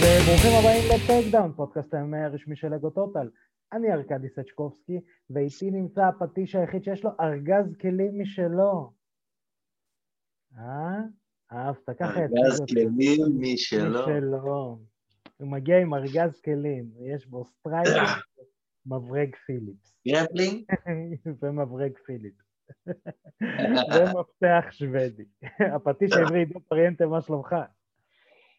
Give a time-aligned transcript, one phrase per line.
[0.00, 3.28] וברוכים הבאים לטייק דאון, פודקאסט ה-MMA הרשמי של אגו טוטל.
[3.72, 5.00] אני ארכדי סצ'קובסקי,
[5.30, 8.92] ואיתי נמצא הפטיש היחיד שיש לו ארגז כלים משלו.
[10.58, 10.98] אה?
[11.52, 12.34] אהבת, ככה יצא.
[12.44, 14.02] ארגז כלים משלו.
[14.02, 14.78] משלו.
[15.36, 18.04] הוא מגיע עם ארגז כלים, יש בו סטרייקר,
[18.86, 19.98] מברג פיליפס.
[20.08, 20.64] grappling?
[21.42, 22.44] ומברג פיליפס.
[23.94, 25.24] ומפתח שוודי.
[25.74, 27.56] הפטיש העברי, עידו פריאנטה, מה שלומך?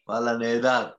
[0.08, 0.90] וואלה, נהדר.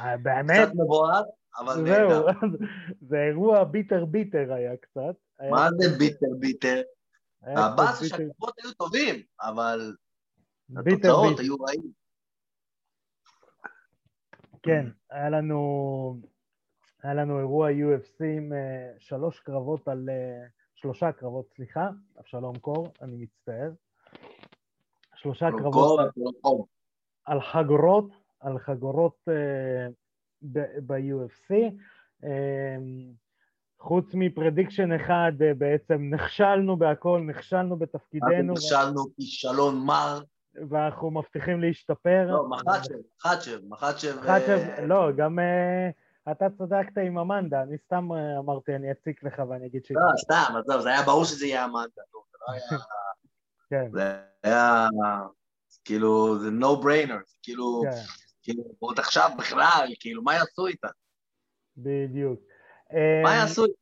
[0.00, 0.68] אה, באמת?
[0.68, 1.22] קצת מבואר,
[1.58, 2.26] אבל נהדר.
[3.08, 5.14] זה אירוע ביטר ביטר היה קצת.
[5.50, 6.82] מה זה ביטר ביטר?
[7.42, 9.96] הבאסה ביטר- שהקרבות היו טובים, אבל
[10.76, 11.38] התוצאות.
[11.40, 11.92] היו רעים.
[14.62, 16.16] כן, היה לנו,
[17.02, 21.88] היה לנו אירוע UFC עם אה, שלוש קרבות על, אה, שלושה קרבות, סליחה,
[22.20, 23.70] אבשלום קור, אני מצטער.
[25.14, 26.00] שלושה קרבות.
[27.24, 29.88] על חגורות, על חגורות אה,
[30.86, 31.54] ב-UFC.
[32.24, 32.76] אה,
[33.78, 40.20] חוץ מפרדיקשן אחד, אה, בעצם נכשלנו בהכל, נכשלנו בתפקידנו, נכשלנו כישלון מר.
[40.70, 42.26] ואנחנו מבטיחים להשתפר.
[42.30, 44.20] לא, מחצ'ב, מחצ'ב, מחצ'ב.
[44.20, 45.38] חצ'ב, אה, לא, גם
[46.30, 49.90] אתה צדקת עם אמנדה, אני סתם אמרתי, אני אציק לך ואני אגיד ש...
[49.90, 52.02] לא, סתם, עזוב, זה היה ברור שזה יהיה המנדה.
[52.14, 52.80] נו, זה לא היה...
[53.70, 54.02] כן, זה
[54.42, 54.88] היה...
[55.84, 57.90] כאילו, זה no brainer, כאילו, כן,
[58.42, 60.88] כאילו, עוד עכשיו בכלל, כאילו, מה יעשו איתה?
[61.76, 62.40] בדיוק.
[62.92, 63.80] מה אה, יעשו איתה?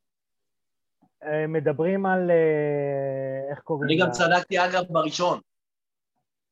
[1.23, 2.31] אה, מדברים על...
[2.31, 4.11] אה, איך קוראים אני גם?
[4.11, 5.39] צדקתי אגב בראשון,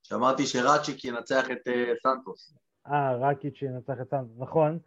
[0.03, 1.67] שאמרתי שראצ'יק ינצח את
[2.03, 2.53] סנטוס.
[2.88, 4.80] אה, רקיץ' ינצח את סנטוס, נכון.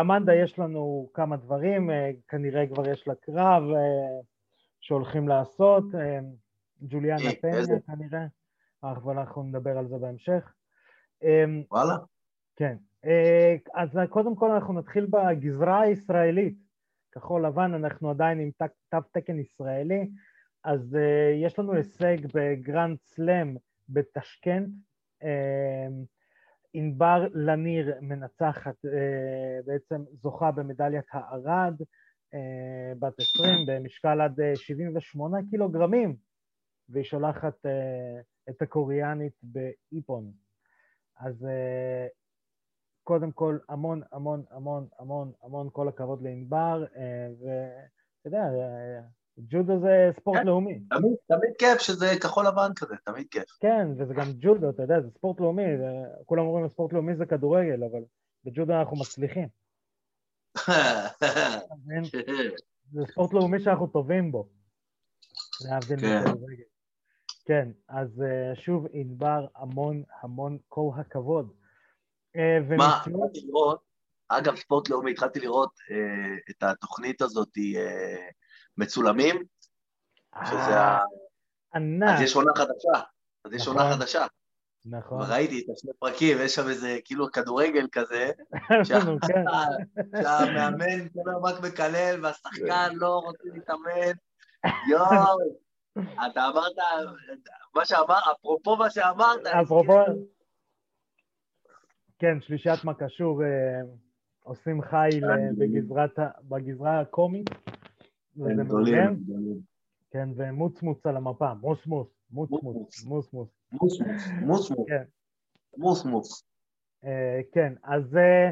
[0.00, 3.62] אמנדה, יש לנו כמה דברים, אה, כנראה כבר יש לה קרב
[4.80, 5.84] שהולכים לעשות,
[6.82, 7.74] ג'וליאנה פניה איז?
[7.86, 8.26] כנראה,
[8.82, 10.52] אבל אנחנו נדבר על זה בהמשך.
[11.70, 11.96] וואלה?
[12.56, 12.76] כן.
[13.04, 16.70] אה, אז קודם כל אנחנו נתחיל בגזרה הישראלית.
[17.12, 18.50] כחול לבן, אנחנו עדיין עם
[18.90, 20.10] תו תקן ישראלי,
[20.64, 23.56] אז אה, יש לנו הישג בגרנד סלאם
[23.88, 24.68] בתשכנת.
[25.22, 25.86] אה,
[26.72, 28.76] ענבר לניר מנצחת,
[29.66, 31.74] בעצם זוכה במדליית הערד,
[32.34, 36.16] אה, בת 20, במשקל עד אה, 78 קילוגרמים,
[36.88, 37.66] והיא שולחת
[38.50, 40.32] את הקוריאנית באיפון.
[41.18, 41.46] אז
[43.04, 47.58] קודם כל, המון, המון, המון, המון, המון כל הכבוד לענבר, אה, ואתה
[48.28, 49.00] יודע, אה,
[49.38, 50.46] ג'ודו זה ספורט כן.
[50.46, 50.80] לאומי.
[50.90, 53.44] תמיד, תמיד כיף שזה כחול לבן כזה, תמיד כיף.
[53.60, 57.26] כן, וזה גם ג'ודו, אתה יודע, זה ספורט לאומי, זה- כולם אומרים ספורט לאומי זה
[57.26, 58.04] כדורגל, אבל
[58.44, 59.48] בג'ודו אנחנו מצליחים.
[61.86, 62.04] מבין?
[62.92, 64.48] זה ספורט לאומי שאנחנו טובים בו,
[65.70, 66.22] להבדיל כן.
[66.24, 66.62] מכדורגל.
[67.44, 71.52] כן, אז אה, שוב, ענבר, המון המון כל הכבוד.
[72.36, 73.80] אה, מה, ומצוות- התחלתי לראות,
[74.28, 75.96] אגב, ספורט לאומי, התחלתי לראות אה,
[76.50, 78.26] את התוכנית הזאת, אה,
[78.76, 79.42] מצולמים,
[80.46, 80.98] שזה ה...
[81.74, 83.04] ענק, אז יש עונה חדשה,
[83.44, 83.92] אז יש עונה נכון.
[83.98, 84.26] חדשה.
[84.84, 85.22] נכון.
[85.22, 88.30] וראיתי את השני פרקים, יש שם איזה כאילו כדורגל כזה,
[88.88, 89.44] כן.
[90.22, 94.12] שהמאמן היום רק מקלל והשחקן לא רוצה להתאמן.
[94.90, 95.38] יואו,
[95.98, 96.72] אתה אמרת,
[97.74, 100.39] מה שאמרת, אפרופו מה שאמרת, אפרופו, כאילו-
[102.20, 103.80] כן, שלישת מקשור אה,
[104.42, 105.24] עושים חיל
[105.58, 107.50] בגזרת בגזרה הקומית,
[108.36, 108.50] וזה.
[108.50, 109.24] הם גדולים.
[110.10, 113.04] כן, ומוצמוץ על המפה, מוסמוס, מוצמוץ.
[113.04, 113.48] מוסמוס.
[113.72, 115.02] מוסמוס, מוסמוס, כן.
[117.04, 118.50] אה, כן, אז אה,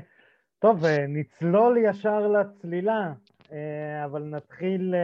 [0.58, 3.12] טוב, אה, נצלול ישר לצלילה,
[4.04, 4.94] אבל נתחיל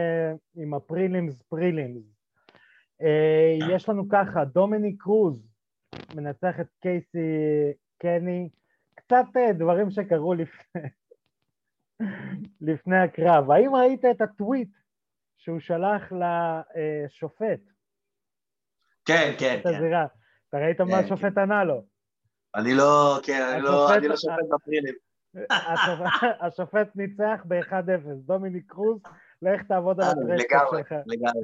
[0.55, 2.03] עם הפרילימס פרילימס.
[3.69, 5.47] יש לנו ככה, דומיני קרוז
[6.15, 7.17] מנצח את קייסי
[8.05, 8.49] קני,
[8.95, 10.81] קצת אה, דברים שקרו לפני,
[12.61, 13.51] לפני הקרב.
[13.51, 14.69] האם ראית את הטוויט
[15.37, 17.59] שהוא שלח לשופט?
[19.05, 19.75] כן, כן, את כן.
[19.75, 20.05] הזירה.
[20.49, 21.83] אתה ראית מה כן, השופט ענה לו?
[22.55, 24.95] אני לא, כן, אני לא, השופט- אני לא שופט בפרילים.
[26.41, 27.73] השופט- ניצח ב-1-0,
[28.25, 29.01] דומיניק קרוז,
[29.41, 30.91] לך תעבוד על אה, הטרשטוק שלך.
[30.91, 31.05] לגמרי.
[31.07, 31.43] לגמרי.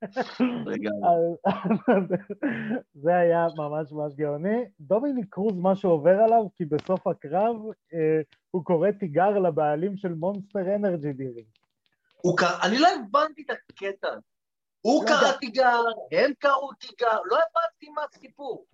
[3.02, 4.64] זה היה ממש ממש גאוני.
[4.80, 7.56] דומיניק קרוז, מה שעובר עליו, כי בסוף הקרב
[7.94, 8.20] אה,
[8.50, 11.12] הוא קורא תיגר לבעלים של מונסטר אנרג'י
[12.36, 14.08] קרא, אני לא הבנתי את הקטע.
[14.80, 15.32] הוא לא קרא.
[15.40, 15.80] תיגר,
[16.12, 18.66] הם קראו תיגר, לא הבנתי מה הסיפור.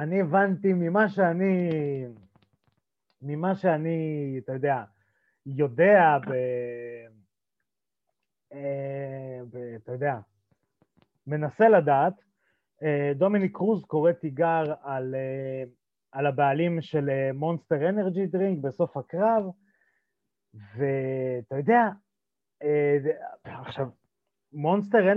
[0.00, 1.70] אני הבנתי ממה שאני,
[3.22, 4.84] ממה שאני, אתה יודע,
[5.46, 6.32] יודע ב...
[8.52, 10.14] אה, ב- אתה יודע,
[11.26, 12.14] מנסה לדעת,
[12.82, 15.64] אה, דומיניק קרוז קורא תיגר על, אה,
[16.12, 19.44] על הבעלים של מונסטר אנרג'י דרינק בסוף הקרב,
[20.54, 21.88] ואתה יודע,
[23.44, 23.88] עכשיו,
[24.52, 25.12] מונסטר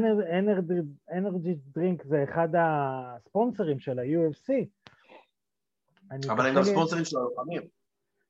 [1.12, 4.54] אנרג'י דרינק זה אחד הספונסרים של ה-UFC.
[6.30, 7.62] אבל הם גם ספונסרים של הלוחמים.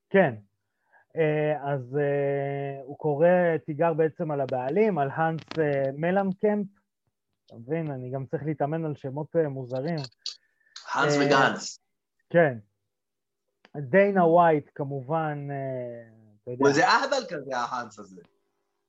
[0.10, 0.36] כן.
[1.18, 3.28] אה, אז אה, הוא קורא
[3.66, 5.42] תיגר בעצם על הבעלים, על האנס
[5.98, 6.68] מלאמקמפ.
[7.46, 7.92] אתה מבין?
[7.92, 10.00] אני גם צריך להתאמן על שמות מוזרים.
[10.92, 11.80] האנס וגאנס.
[12.30, 12.58] כן.
[13.78, 15.48] דיינה ווייט כמובן,
[16.44, 16.68] אתה יודע.
[16.68, 18.22] איזה אהבל כזה, ההאנס הזה.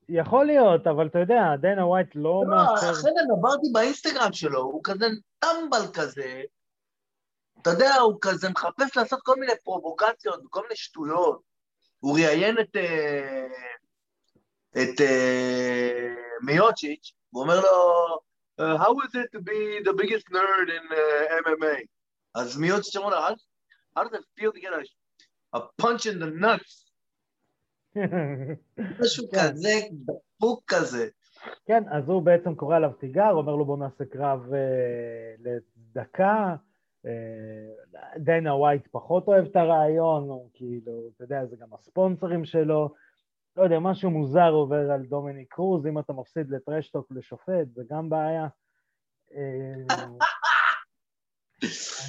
[0.09, 2.87] יכול להיות, אבל אתה יודע, דנה ווייט לא, לא מאפשר...
[2.87, 5.07] לא, אחרי זה עברתי באינסטגרם שלו, הוא כזה
[5.39, 6.43] טמבל כזה,
[7.63, 11.46] אתה יודע, הוא כזה מחפש לעשות כל מיני פרובוקציות וכל מיני שטויות.
[12.07, 12.77] הוא ראיין את...
[12.77, 13.47] אה,
[14.73, 18.19] את אה, מיוצ'יץ', הוא אומר לו,
[18.61, 20.85] uh, How is it to be the biggest nerd in
[21.47, 21.77] MMA?
[22.35, 23.17] אז מיוצ'יץ' אומר לו,
[23.99, 26.87] How does it feel to get a, a punch in the nuts
[29.01, 29.39] משהו כן.
[29.39, 31.09] כזה, דפוק כזה.
[31.67, 36.55] כן, אז הוא בעצם קורא עליו תיגר, אומר לו בוא נעשה קרב אה, לדקה.
[37.07, 37.11] אה,
[38.17, 42.95] דנה ווייט פחות אוהב את הרעיון, הוא כאילו, אתה יודע, זה גם הספונסרים שלו.
[43.57, 47.67] לא יודע, משהו מוזר עובר על דומיניק קרוז, אם אתה מפסיד ל trash talk לשופט,
[47.75, 48.47] זה גם בעיה.
[49.35, 49.97] אה,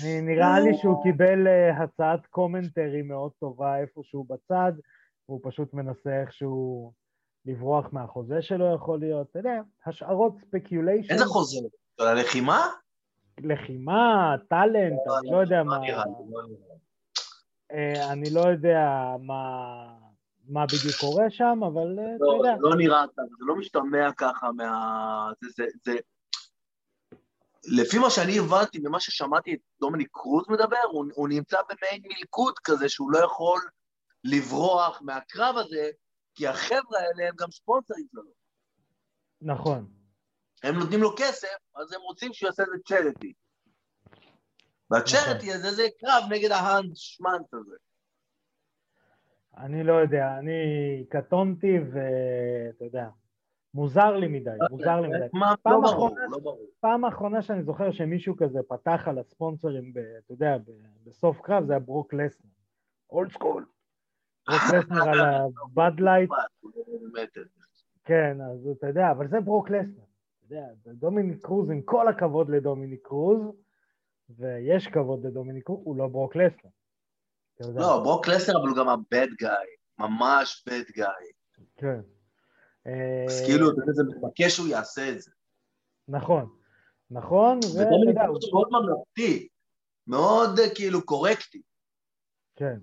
[0.01, 4.71] אני, נראה לי שהוא קיבל אה, הצעת commentary מאוד טובה איפשהו בצד,
[5.25, 6.93] הוא פשוט מנסה איכשהו
[7.45, 11.13] לברוח מהחוזה שלו, יכול להיות, אתה יודע, השערות ספקיוליישן.
[11.13, 11.67] איזה חוזה?
[12.01, 12.67] של הלחימה?
[13.43, 15.77] לחימה, טאלנט, לא, אני לא יודע מה...
[15.79, 16.41] לא
[17.71, 19.15] אה, אני לא יודע
[20.47, 22.55] מה בדיוק קורה שם, אבל אה, אתה לא, יודע.
[22.59, 25.31] לא נראה ככה, זה לא משתמע ככה מה...
[25.85, 25.95] זה...
[27.67, 30.77] לפי מה שאני הבנתי ממה ששמעתי את דומיניק קרוז מדבר,
[31.13, 33.59] הוא נמצא במעין מלכוד כזה שהוא לא יכול
[34.23, 35.89] לברוח מהקרב הזה,
[36.35, 38.31] כי החבר'ה האלה הם גם ספונסרים שלו.
[39.41, 39.87] נכון.
[40.63, 43.33] הם נותנים לו כסף, אז הם רוצים שהוא יעשה את זה צ'רטי.
[44.91, 47.75] והצ'רטי הזה זה קרב נגד ההאנד שמאנט הזה.
[49.57, 50.53] אני לא יודע, אני
[51.09, 53.07] קטונתי ואתה יודע,
[53.73, 55.25] מוזר לי מדי, מוזר לי מדי.
[55.33, 56.65] מה, לא ברור, לא ברור.
[56.79, 59.93] פעם אחרונה שאני זוכר שמישהו כזה פתח על הספונסרים,
[60.25, 60.57] אתה יודע,
[61.03, 62.51] בסוף קרב זה היה ברוק לסנר.
[63.09, 63.65] Old school.
[64.47, 66.29] ברוק לסנר על ה Bud Light.
[68.05, 70.06] כן, אז אתה יודע, אבל זה ברוק לסנר.
[70.47, 73.41] אתה יודע, דומיניק קרוז, עם כל הכבוד לדומיניק קרוז,
[74.29, 76.71] ויש כבוד לדומיניק קרוז, הוא לא ברוק לסנר.
[77.59, 79.67] לא, ברוק לסנר אבל הוא גם ה bad guy,
[79.99, 81.31] ממש bad guy.
[81.77, 81.99] כן.
[83.27, 85.31] אז כאילו, אתה יודע, זה מתבקש שהוא יעשה את זה.
[86.07, 86.49] נכון,
[87.11, 89.47] נכון, ואתה יודע, הוא מאוד ממלכתי,
[90.07, 91.61] מאוד כאילו קורקטי.
[92.55, 92.77] כן.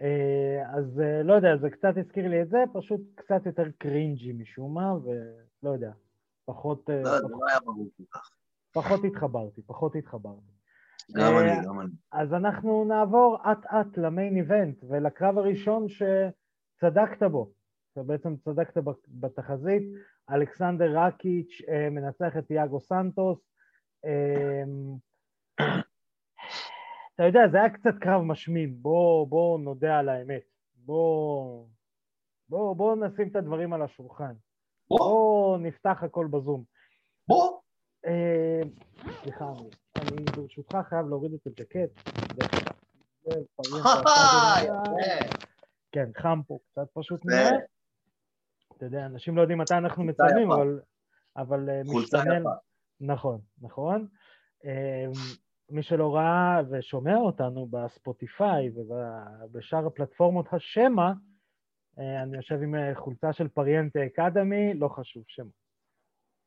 [0.00, 4.32] אה, אז אה, לא יודע, זה קצת הזכיר לי את זה, פשוט קצת יותר קרינג'י
[4.32, 5.90] משום מה, ולא יודע,
[6.50, 6.90] פחות...
[6.90, 8.30] אה, לא, זה לא היה ברור כל כך.
[8.72, 10.52] פחות התחברתי, פחות התחברתי.
[11.16, 11.90] גם אני, גם אני.
[12.12, 17.50] אז אנחנו נעבור אט-אט למיין איבנט ולקרב הראשון שצדקת בו.
[17.92, 19.82] אתה בעצם צדקת בתחזית,
[20.30, 21.60] אלכסנדר רקיץ'
[21.90, 23.38] מנצח את יאגו סנטוס.
[27.14, 30.42] אתה יודע, זה היה קצת קרב משמים, בוא, בוא נודה על האמת.
[30.74, 31.66] בוא,
[32.48, 34.32] בוא, בוא נשים את הדברים על השולחן.
[34.90, 36.64] בוא, נפתח הכל בזום.
[37.28, 37.58] בוא.
[38.06, 38.60] אה,
[39.22, 39.52] סליחה,
[39.96, 42.10] אני ברשותך חייב להוריד את הג'קט.
[45.92, 47.50] כן, חם פה קצת פשוט נראה.
[48.76, 50.80] אתה יודע, אנשים לא יודעים מתי אנחנו מצלמים, אבל,
[51.36, 52.50] אבל אה, משתנה...
[53.00, 54.06] נכון, נכון.
[54.64, 55.06] אה,
[55.70, 61.12] מי שלא ראה ושומע אותנו בספוטיפיי ובשאר הפלטפורמות השמע,
[61.98, 65.50] אני יושב עם אה, חולצה של פריאנטה אקדמי, לא חשוב שמה.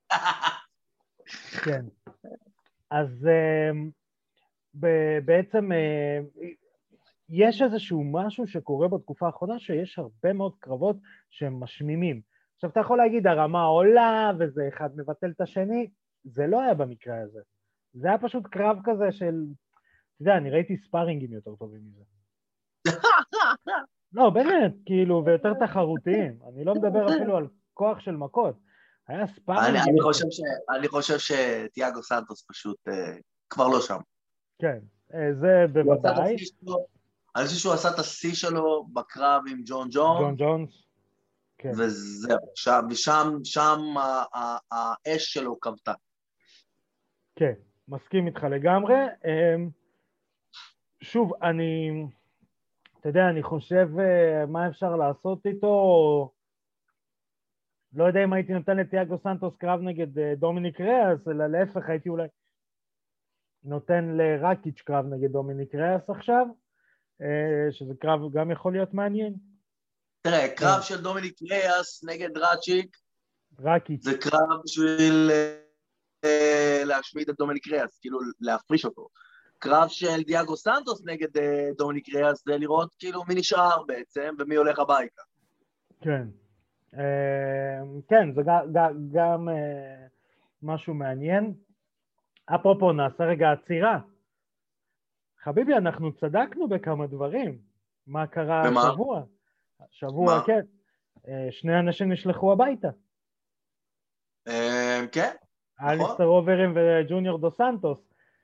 [1.66, 1.86] כן.
[2.90, 3.72] אז אה,
[5.26, 5.70] בעצם
[7.30, 10.96] יש איזשהו משהו שקורה בתקופה האחרונה, שיש הרבה מאוד קרבות
[11.30, 12.22] שהם משמימים.
[12.56, 15.90] עכשיו, אתה יכול להגיד, הרמה עולה וזה אחד מבטל את השני,
[16.24, 17.40] זה לא היה במקרה הזה.
[17.94, 19.46] זה היה פשוט קרב כזה של,
[20.16, 22.04] אתה יודע, אני ראיתי ספארינגים יותר טובים מזה.
[24.13, 26.39] לא, באמת, כאילו, ויותר תחרותיים.
[26.50, 28.55] אני לא מדבר אפילו על כוח של מכות.
[29.08, 29.77] היה ספארינג.
[29.89, 30.41] אני, חושב, ש,
[30.77, 33.15] אני חושב שתיאגו סנטוס פשוט אה,
[33.50, 33.98] כבר לא שם.
[34.60, 34.79] כן,
[35.13, 36.36] אה, זה בוודאי.
[37.36, 40.20] אני חושב שהוא עשה את השיא שלו בקרב עם ג'ון ג'ונס.
[40.20, 40.84] ג'ון ג'ונס.
[41.58, 41.72] כן.
[41.77, 43.79] וזהו, שם, ושם שם
[44.72, 45.93] האש שלו כבתה.
[47.36, 47.53] כן,
[47.88, 48.96] מסכים איתך לגמרי.
[49.25, 49.70] אמ,
[51.01, 51.89] שוב, אני,
[53.04, 56.32] אתה יודע, אני חושב אה, מה אפשר לעשות איתו,
[57.94, 62.10] לא יודע אם הייתי נותן לתיאגו סנטוס קרב נגד אה, דומיניק ריאס, אלא להפך, הייתי
[62.10, 62.28] אולי
[63.64, 66.46] נותן לרקיץ' קרב נגד דומיניק ריאס עכשיו,
[67.22, 69.34] אה, שזה קרב גם יכול להיות מעניין.
[70.22, 72.98] תראה, קרב של דומיניק ריאס נגד רצ'יק,
[73.60, 74.04] רקיץ'.
[74.04, 75.32] זה קרב בשביל
[76.86, 79.08] להשמיד את דומיניק ריאס, כאילו להפריש אותו.
[79.63, 84.55] קרב של דיאגו סנטוס נגד אה, דומיניק ריאס זה לראות כאילו מי נשאר בעצם ומי
[84.55, 85.22] הולך הביתה.
[86.01, 86.27] כן.
[86.98, 87.79] אה,
[88.10, 88.41] כן, זה
[89.12, 90.05] גם אה,
[90.62, 91.53] משהו מעניין.
[92.46, 94.00] אפרופו, נעשה רגע עצירה.
[95.43, 97.58] חביבי, אנחנו צדקנו בכמה דברים.
[98.08, 98.62] מה קרה?
[98.62, 99.22] השבוע?
[99.79, 100.43] השבוע, מה?
[100.46, 100.62] כן.
[101.51, 102.89] שני אנשים נשלחו הביתה.
[105.12, 105.36] כן,
[105.82, 108.00] אליסטר אוברים וג'וניור דו סנטוס.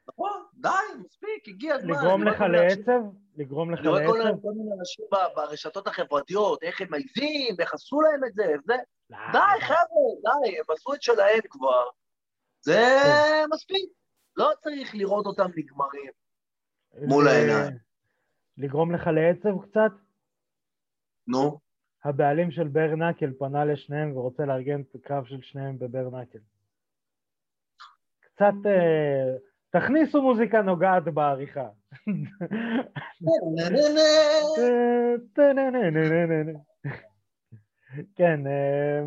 [0.09, 0.69] נכון, די,
[1.05, 1.91] מספיק, הגיע הזמן.
[1.91, 3.01] לגרום אני לך לעצב?
[3.37, 4.47] לגרום לך אני רואה כל מיני- לעצב?
[4.79, 8.73] אנשים ברשתות החברתיות, איך הם מעיזים, איך עשו להם את זה, זה.
[9.09, 9.65] לא, די, לא.
[9.65, 11.83] חבר'ה, די, הם עשו את שלהם כבר.
[12.61, 12.73] זה
[13.03, 13.45] כן.
[13.53, 13.89] מספיק.
[14.37, 16.11] לא צריך לראות אותם נגמרים.
[17.01, 17.77] מול העיניים.
[18.57, 19.91] לגרום לך לעצב קצת?
[21.27, 21.59] נו,
[22.03, 26.39] הבעלים של ברנקל פנה לשניהם ורוצה לארגן את הקרב של שניהם בברנקל.
[28.19, 28.53] קצת...
[29.71, 31.67] תכניסו מוזיקה נוגעת בעריכה.
[38.15, 39.01] כן, אה,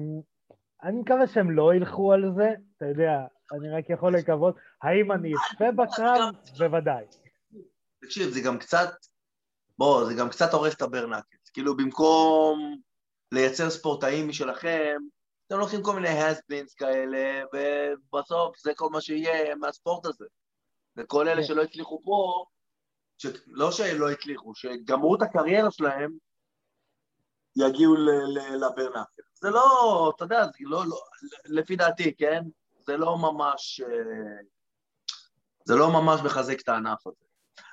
[0.82, 4.56] אני מקווה שהם לא ילכו על זה, אתה יודע, אני רק יכול לקוות.
[4.82, 6.34] האם אני אצפה בקרב?
[6.58, 7.04] בוודאי.
[8.00, 8.90] תקשיב, זה גם קצת,
[9.78, 11.48] בוא, זה גם קצת הורס את הברנקט.
[11.52, 12.76] כאילו, במקום
[13.32, 14.96] לייצר ספורטאים משלכם,
[15.46, 20.24] אתם לוקחים כל מיני הסבינס כאלה, ובסוף זה כל מה שיהיה מהספורט הזה.
[20.96, 21.46] וכל אלה כן.
[21.46, 22.44] שלא הצליחו פה,
[23.18, 23.26] ש...
[23.46, 26.12] לא שלא הצליחו, שגמרו את הקריירה שלהם,
[27.56, 29.20] יגיעו ל- ל- לברנקט.
[29.34, 30.96] זה לא, אתה יודע, זה לא, לא,
[31.44, 32.42] לפי דעתי, כן?
[32.86, 34.42] זה לא ממש, אה,
[35.64, 37.24] זה לא ממש מחזק את הענף הזה.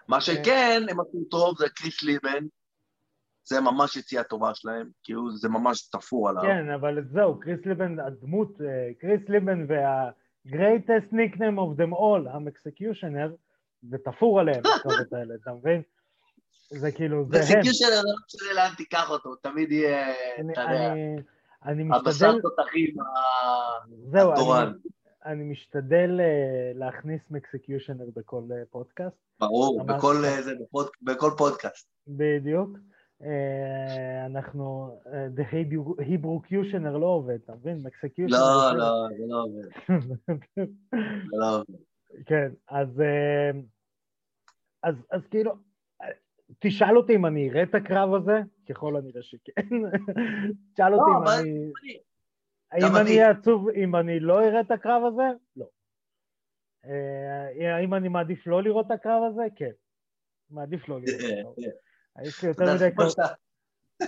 [0.08, 2.46] מה שכן, הם עשו טוב, זה קריס ליבן,
[3.44, 6.44] זה ממש יציאה טובה שלהם, כי הוא, זה ממש תפור עליו.
[6.44, 9.68] כן, אבל זהו, קריס ליבן, הדמות, אה, קריס ליבן
[10.46, 13.36] וה-greatest nickname of them all, המקסקיושנר,
[13.90, 15.82] זה תפור עליהם, הקרבות האלה, אתה מבין?
[16.72, 17.44] זה כאילו, זה הם.
[17.44, 20.12] וסיכוי של לא משנה לאן תיקח אותו, תמיד יהיה,
[20.52, 20.94] אתה יודע,
[21.96, 22.96] הבשר תותחים
[24.34, 24.74] התורן.
[25.26, 26.26] אני- משתדל אה,
[26.76, 29.82] להכניס מקסקיושנר בכל אה, פודקאסט, ברור.
[30.26, 30.52] אה, זה,
[31.02, 31.88] בכל פודקאסט.
[32.08, 32.70] בדיוק.
[33.24, 37.78] אה, אנחנו, אה, The Hebrew- Hebrew-קיושנר לא עובד, אתה מבין?
[37.84, 38.38] מקסקיושנר.
[38.40, 39.70] לא, לא, זה לא עובד,
[41.32, 41.80] זה לא עובד.
[42.26, 43.52] כן, אז, אה,
[44.84, 45.52] אז, אז כאילו,
[46.60, 49.62] תשאל אותי אם אני אראה את הקרב הזה, ככל הנראה שכן.
[50.74, 51.72] תשאל אותי לא, אם אני...
[52.72, 53.10] האם אני.
[53.10, 55.38] אהיה עצוב אם אני לא אראה את הקרב הזה?
[55.56, 55.66] לא.
[57.78, 59.42] האם אני מעדיף לא לראות את הקרב הזה?
[59.56, 59.72] כן.
[60.50, 61.68] מעדיף לא לראות את הקרב הזה.
[62.24, 62.90] יש לי יותר מדי.
[63.10, 63.28] שאתה-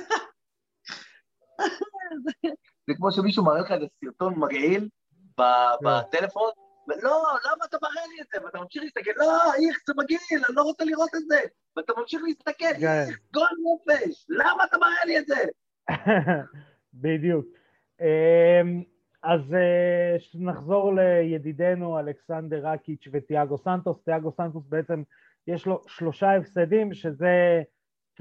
[2.87, 4.89] זה כמו שמישהו מראה לך איזה סרטון מגעיל
[5.37, 5.43] כן.
[5.83, 6.51] בטלפון,
[6.87, 8.45] ולא, למה אתה מראה לי את זה?
[8.45, 11.39] ואתה ממשיך להסתכל, לא, איך זה מגעיל, אני לא רוצה לראות את זה.
[11.77, 13.05] ואתה ממשיך להסתכל, כן.
[13.09, 15.35] איך, גועל נפש, למה אתה מראה לי את זה?
[16.93, 17.45] בדיוק.
[18.01, 18.83] אמ,
[19.23, 23.97] אז אה, נחזור לידידנו אלכסנדר רקיץ' וטיאגו סנטוס.
[24.05, 25.03] טיאגו סנטוס בעצם
[25.47, 27.61] יש לו שלושה הפסדים, שזה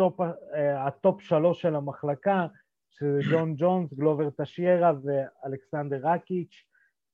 [0.00, 2.46] top, אה, ה top שלוש של המחלקה,
[2.90, 6.64] שזה ג'ון ג'ונס, גלובר טשיירה ואלכסנדר רקיץ'.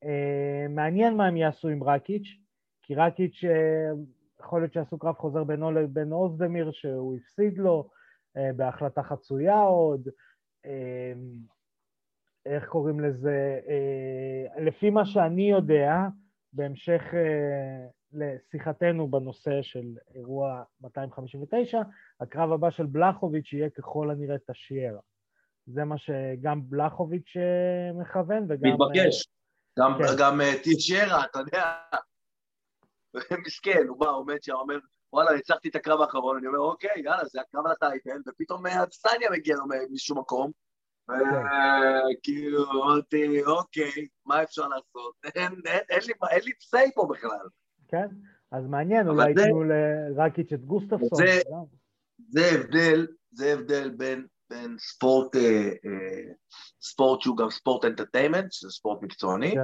[0.04, 2.26] אה, מעניין מה הם יעשו עם רקיץ',
[2.82, 3.90] כי רקיץ', אה,
[4.40, 7.88] יכול להיות שיעשו קרב חוזר בינו לבין אוזדמיר, שהוא הפסיד לו
[8.56, 10.08] בהחלטה חצויה עוד.
[12.46, 13.60] איך קוראים לזה?
[14.58, 15.92] לפי מה שאני יודע,
[16.52, 17.02] בהמשך
[18.12, 21.78] לשיחתנו בנושא של אירוע 259,
[22.20, 25.00] הקרב הבא של בלחוביץ' יהיה ככל הנראה תשיירה.
[25.66, 28.70] זה מה שגם בלחוביץ' אה, מכוון וגם...
[28.70, 29.28] מתבקש.
[29.78, 30.04] גם, כן.
[30.18, 31.76] גם אה, טישרה, אתה יודע,
[33.46, 34.78] מסכן, הוא בא, עומד שם, אומר,
[35.12, 38.82] וואלה, ניצחתי את הקרב האחרון, אני אומר, אוקיי, יאללה, זה הקרב על הטייטל, ופתאום אה,
[38.82, 40.50] אדסניה מגיע לו משום מקום,
[41.08, 45.14] וכאילו, אמרתי, אוקיי, מה אפשר לעשות?
[45.34, 45.52] אין,
[46.44, 47.46] לי, פסיי פה בכלל.
[47.88, 48.06] כן?
[48.50, 51.08] אז מעניין, אולי ייתנו לרקיץ' את גוסטפסון.
[51.26, 51.62] זה- גם.
[52.28, 55.40] זה הבדל, זה הבדל בין, בין ספורט, אה,
[55.84, 56.32] אה,
[56.80, 59.60] ספורט שהוא גם ספורט אנטרטיימנט, שזה ספורט מקצועני, כן.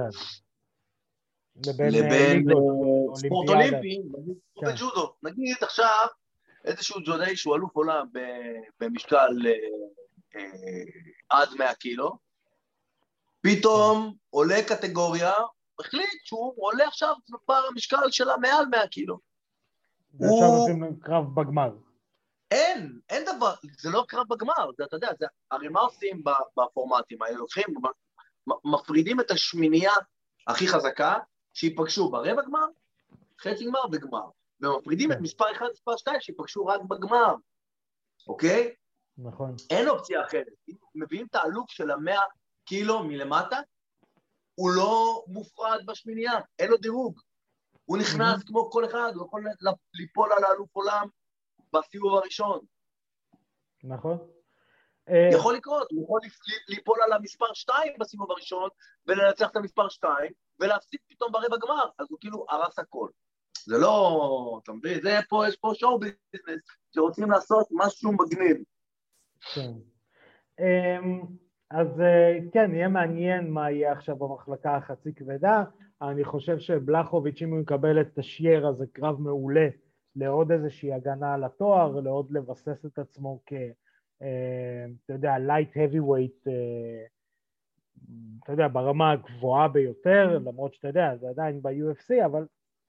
[1.65, 3.49] לבין אה, לבין ליגות, אה, ספורט.
[3.49, 4.01] אולימפי,
[4.61, 4.67] כן.
[4.67, 5.13] בג'ודו.
[5.23, 6.07] נגיד עכשיו,
[6.65, 8.07] איזשהו ג'ודאי שהוא אלוף עולם
[8.79, 9.51] במשקל אה,
[10.35, 10.83] אה,
[11.29, 12.11] עד 100 קילו,
[13.41, 15.31] פתאום עולה קטגוריה,
[15.79, 19.17] החליט שהוא עולה עכשיו בפער המשקל שלה מעל 100 קילו.
[20.13, 21.69] ועכשיו עושים קרב בגמר.
[22.51, 26.23] אין, אין דבר, זה לא קרב בגמר, זה, אתה יודע, זה, הרי מה עושים
[26.57, 27.37] בפורמטים האלה?
[27.37, 27.65] לוקחים,
[28.65, 29.91] מפרידים את השמינייה
[30.47, 31.17] הכי חזקה,
[31.53, 32.65] שיפגשו ברבע גמר,
[33.41, 34.25] חצי גמר וגמר.
[34.61, 35.23] ומפרידים את כן.
[35.23, 37.35] מספר 1 ומספר 2 שיפגשו רק בגמר,
[38.27, 38.73] אוקיי?
[39.17, 39.55] נכון.
[39.69, 40.47] אין אופציה אחרת.
[40.95, 42.21] מביאים את האלוף של המאה
[42.65, 43.59] קילו מלמטה,
[44.55, 47.19] הוא לא מופרד בשמינייה, אין לו דירוג.
[47.85, 48.47] הוא נכנס mm-hmm.
[48.47, 49.43] כמו כל אחד, הוא יכול
[49.93, 51.07] ליפול על האלוף עולם
[51.73, 52.59] בסיבוב הראשון.
[53.83, 54.17] נכון.
[55.33, 56.19] יכול לקרות, הוא יכול
[56.67, 58.69] ליפול על המספר 2 בסיבוב הראשון
[59.07, 63.09] ולנצח את המספר 2 ולהפסיד פתאום ברבע גמר, אז הוא כאילו הרס הכל.
[63.65, 65.01] זה לא, אתה מבין?
[65.01, 66.61] זה פה, יש פה שואו ביזנס
[66.95, 68.57] שרוצים לעשות משהו מגניב.
[69.53, 69.71] כן.
[70.59, 71.21] אמ,
[71.73, 75.63] אז אה, כן, יהיה מעניין מה יהיה עכשיו במחלקה החצי כבדה.
[76.01, 79.67] אני חושב שבלחוביץ', אם הוא יקבל את טשיירה, זה קרב מעולה
[80.15, 83.53] לעוד איזושהי הגנה על התואר, לעוד לבסס את עצמו כ...
[84.21, 87.05] אה, אתה יודע, light heavyweight, אה,
[88.43, 92.45] אתה יודע, ברמה הגבוהה ביותר, למרות שאתה יודע, זה עדיין ב-UFC, אבל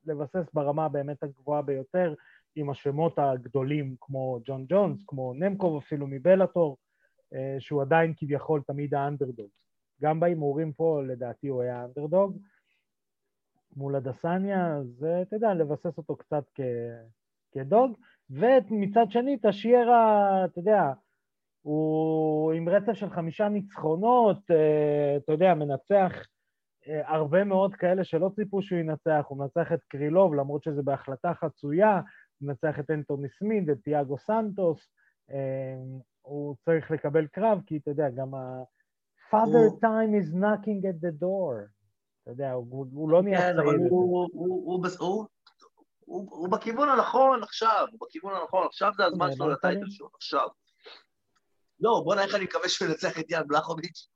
[0.07, 2.15] לבסס ברמה באמת הגבוהה ביותר,
[2.57, 6.77] עם השמות הגדולים כמו ג'ון ג'ונס, כמו נמקוב אפילו מבלאטור,
[7.59, 9.49] שהוא עדיין כביכול תמיד האנדרדוג.
[10.03, 12.39] גם בהימורים פה לדעתי הוא היה אנדרדוג.
[13.77, 16.61] מול הדסניה, אז אתה יודע, לבסס אותו קצת כ...
[17.53, 17.97] כדוג,
[18.31, 20.93] ומצד שני את השיירה, אתה יודע,
[21.63, 26.13] הוא עם רצף של חמישה ניצחונות, אה, אתה יודע, מנצח
[26.89, 31.35] אה, הרבה מאוד כאלה שלא ציפו שהוא ינצח, הוא מנצח את קרילוב למרות שזה בהחלטה
[31.35, 31.95] חצויה,
[32.39, 34.89] הוא מנצח את אנטוני סמית, את תיאגו סנטוס,
[35.31, 35.75] אה,
[36.25, 41.69] הוא צריך לקבל קרב, כי אתה יודע, גם ה-father time is knocking at the door.
[42.23, 43.55] אתה יודע, הוא, הוא לא נהיה צעיר.
[43.55, 43.95] כן,
[46.07, 50.49] הוא בכיוון הנכון עכשיו, הוא בכיוון הנכון, עכשיו זה הזמן שלו לטייטל שלו, עכשיו.
[51.81, 54.09] לא, בוא נראה איך אני מקווה שהוא ינצח את יאן בלחוביץ'.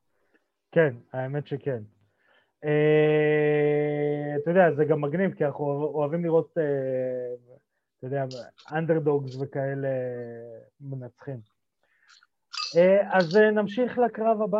[0.72, 1.82] כן, האמת שכן.
[2.64, 7.54] אה, אתה יודע, זה גם מגניב, כי אנחנו אוהבים לראות, אה,
[7.98, 8.24] אתה יודע,
[8.72, 9.88] אנדרדוגס וכאלה
[10.80, 11.57] מנצחים.
[12.76, 14.58] אה, אז נמשיך לקרב הבא.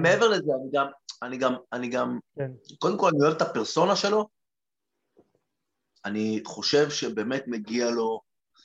[0.00, 0.86] מעבר לזה, אני גם,
[1.22, 2.50] אני גם, אני גם, כן.
[2.78, 4.28] קודם כל אני אוהב את הפרסונה שלו,
[6.04, 8.20] אני חושב שבאמת מגיע לו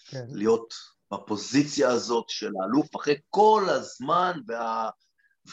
[0.09, 0.25] כן.
[0.29, 0.73] להיות
[1.13, 4.89] בפוזיציה הזאת של האלוף אחרי כל הזמן וה,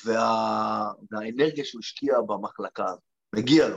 [0.04, 3.00] וה, והאנרגיה שהוא השקיע במחלקה הזאת.
[3.34, 3.76] מגיע לו.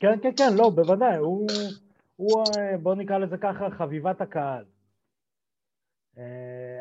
[0.00, 1.48] כן, כן, כן, לא, בוודאי, הוא,
[2.16, 2.44] הוא
[2.82, 4.64] בוא נקרא לזה ככה, חביבת הקהל.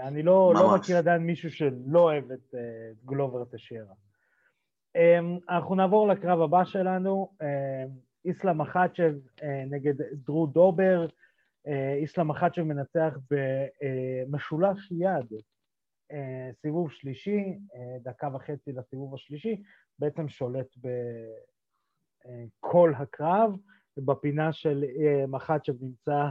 [0.03, 3.93] אה, אני לא, לא מכיר עדיין מישהו שלא אוהב את אה, גלובר טשיירה.
[4.95, 7.31] אה, אנחנו נעבור לקרב הבא שלנו,
[8.25, 9.13] איסלאם מחאצ'ב
[9.69, 11.07] נגד דרו דובר.
[12.01, 15.33] איסלאם מחאצ'ב מנצח במשולש יד,
[16.61, 17.59] סיבוב שלישי,
[18.03, 19.63] דקה וחצי לסיבוב השלישי,
[19.99, 20.67] בעצם שולט
[22.65, 23.51] בכל הקרב,
[23.97, 24.83] ובפינה של
[25.27, 26.29] מחאצ'ב נמצא,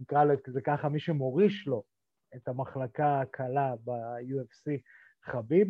[0.00, 1.82] נקרא לזה ככה, מי שמוריש לו
[2.36, 4.70] את המחלקה הקלה ב-UFC,
[5.24, 5.68] חביב,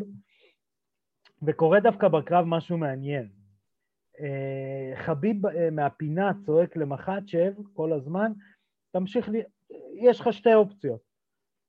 [1.46, 3.28] וקורה דווקא בקרב משהו מעניין.
[4.96, 5.36] חביב
[5.72, 8.32] מהפינה צועק למחצ'ב כל הזמן,
[8.92, 9.42] תמשיך, לי,
[9.94, 11.00] יש לך שתי אופציות.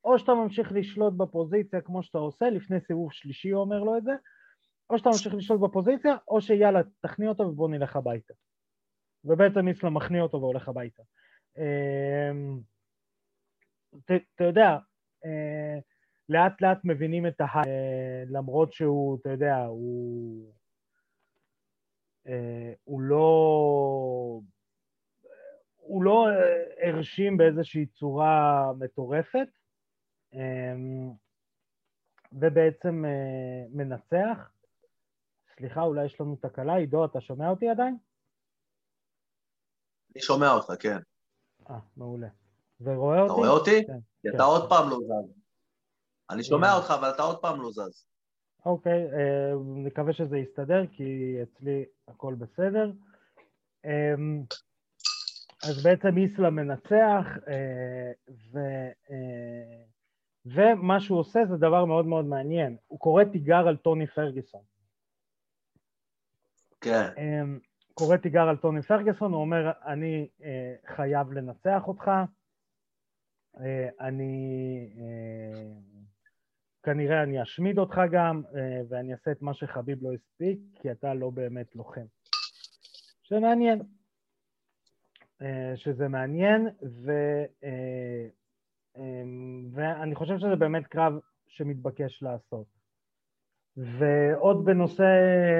[0.03, 4.03] או שאתה ממשיך לשלוט בפוזיציה כמו שאתה עושה, לפני סיבוב שלישי הוא אומר לו את
[4.03, 4.12] זה,
[4.89, 8.34] או שאתה ממשיך לשלוט בפוזיציה, או שיאללה, תכניע אותו ובוא נלך הביתה.
[9.23, 11.03] ובעצם איסלאם מכניע אותו והולך הביתה.
[14.05, 14.77] אתה יודע,
[15.25, 15.79] אה,
[16.29, 17.45] לאט לאט מבינים את ה...
[17.45, 20.53] אה, למרות שהוא, אתה יודע, הוא...
[22.27, 24.41] אה, הוא לא...
[25.75, 26.27] הוא לא
[26.81, 29.47] הרשים באיזושהי צורה מטורפת,
[32.31, 33.03] ובעצם
[33.69, 34.51] מנצח.
[35.55, 36.75] סליחה, אולי יש לנו תקלה.
[36.75, 37.97] עידו, אתה שומע אותי עדיין?
[40.15, 40.97] אני שומע אותך, כן.
[41.69, 42.27] אה, מעולה.
[42.81, 43.25] ורואה אותי?
[43.25, 43.85] אתה רואה אותי?
[43.88, 43.99] כן.
[44.21, 44.43] כי אתה כן.
[44.43, 45.33] עוד פעם לא זז.
[46.29, 48.05] אני שומע אותך, אבל אתה עוד פעם לא זז.
[48.65, 52.91] אוקיי, אה, נקווה שזה יסתדר, כי אצלי הכל בסדר.
[53.85, 54.43] אמ,
[55.63, 58.11] אז בעצם איסלה מנצח, אה,
[58.51, 58.59] ו...
[59.11, 59.83] אה,
[60.45, 64.61] ומה שהוא עושה זה דבר מאוד מאוד מעניין, הוא קורא תיגר על טוני פרגוסון.
[66.81, 67.09] כן.
[67.17, 67.59] אמ,
[67.93, 70.27] קורא תיגר על טוני פרגוסון, הוא אומר, אני
[70.95, 72.11] חייב לנצח אותך,
[74.00, 74.89] אני...
[74.98, 75.72] אה,
[76.84, 81.13] כנראה אני אשמיד אותך גם, אה, ואני אעשה את מה שחביב לא הספיק, כי אתה
[81.13, 82.06] לא באמת לוחם.
[83.24, 83.82] שמעניין.
[85.76, 87.12] שזה מעניין, ו...
[89.72, 91.13] ואני חושב שזה באמת קרב
[91.48, 92.68] שמתבקש לעשות.
[93.78, 95.04] ועוד בנושא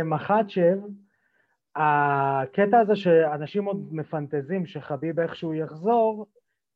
[0.06, 0.80] מחצ'ב,
[1.76, 6.26] הקטע הזה שאנשים עוד מפנטזים שחביב איכשהו יחזור,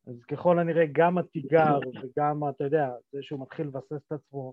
[0.06, 4.52] אז ככל הנראה גם התיגר וגם, אתה יודע, זה שהוא מתחיל לבסס את עצמו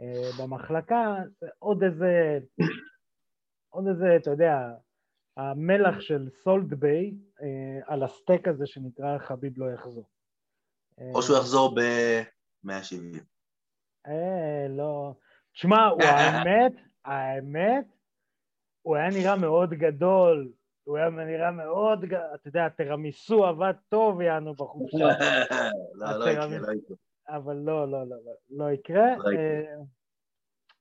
[0.00, 2.38] אה, במחלקה, זה עוד איזה,
[3.70, 4.74] עוד איזה, אתה יודע,
[5.36, 10.08] המלח של סולד ביי אה, על הסטייק הזה שנקרא חביב לא יחזור.
[11.14, 13.18] או שהוא יחזור ב-170.
[14.06, 15.14] אה, לא.
[15.52, 16.72] תשמע, האמת,
[17.04, 17.84] האמת,
[18.82, 20.52] הוא היה נראה מאוד גדול,
[20.84, 24.98] הוא היה נראה מאוד, אתה יודע, תרמיסו עבד טוב יענו בחופשה.
[25.94, 26.96] לא, לא יקרה, לא יקרה.
[27.28, 29.16] אבל לא, לא, לא, לא, לא יקרה.
[29.16, 29.30] לא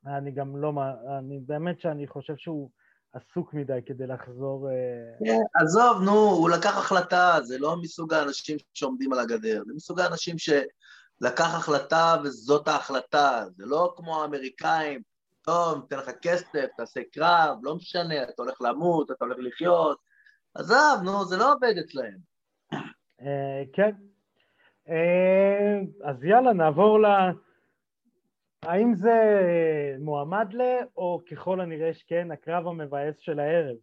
[0.07, 0.73] אה, אני גם לא,
[1.19, 2.69] אני באמת שאני חושב שהוא
[3.13, 4.69] עסוק מדי כדי לחזור...
[4.69, 9.73] אה, כן, עזוב, נו, הוא לקח החלטה, זה לא מסוג האנשים שעומדים על הגדר, זה
[9.75, 15.01] מסוג האנשים שלקח החלטה וזאת ההחלטה, זה לא כמו האמריקאים,
[15.43, 19.97] טוב, ניתן לך כסף, תעשה קרב, לא משנה, אתה הולך למות, אתה הולך לחיות.
[20.55, 22.17] עזב, נו, זה לא עובד אצלהם.
[23.21, 23.91] אה, כן.
[24.89, 27.05] אה, אז יאללה, נעבור ל...
[28.61, 29.11] האם זה
[29.99, 30.61] מועמד ל...
[30.97, 33.75] או ככל הנראה שכן, הקרב המבאס של הערב?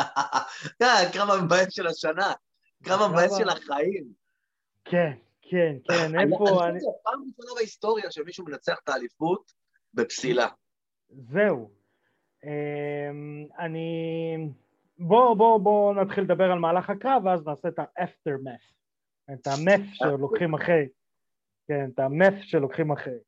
[0.78, 2.32] כן, הקרב המבאס של השנה,
[2.80, 4.06] הקרב המבאס של החיים.
[4.84, 6.66] כן, כן, כן, איפה...
[6.66, 9.52] אני חושב פעם ראשונה בהיסטוריה שמישהו מנצח את האליפות
[9.94, 10.46] בפסילה.
[11.10, 11.70] זהו.
[12.44, 14.48] אמ, אני...
[14.98, 18.72] בואו בוא, בוא נתחיל לדבר על מהלך הקרב, ואז נעשה את ה-aftermath,
[19.32, 20.88] את ה meth שלוקחים אחרי.
[21.68, 23.18] כן, את ה meth שלוקחים אחרי.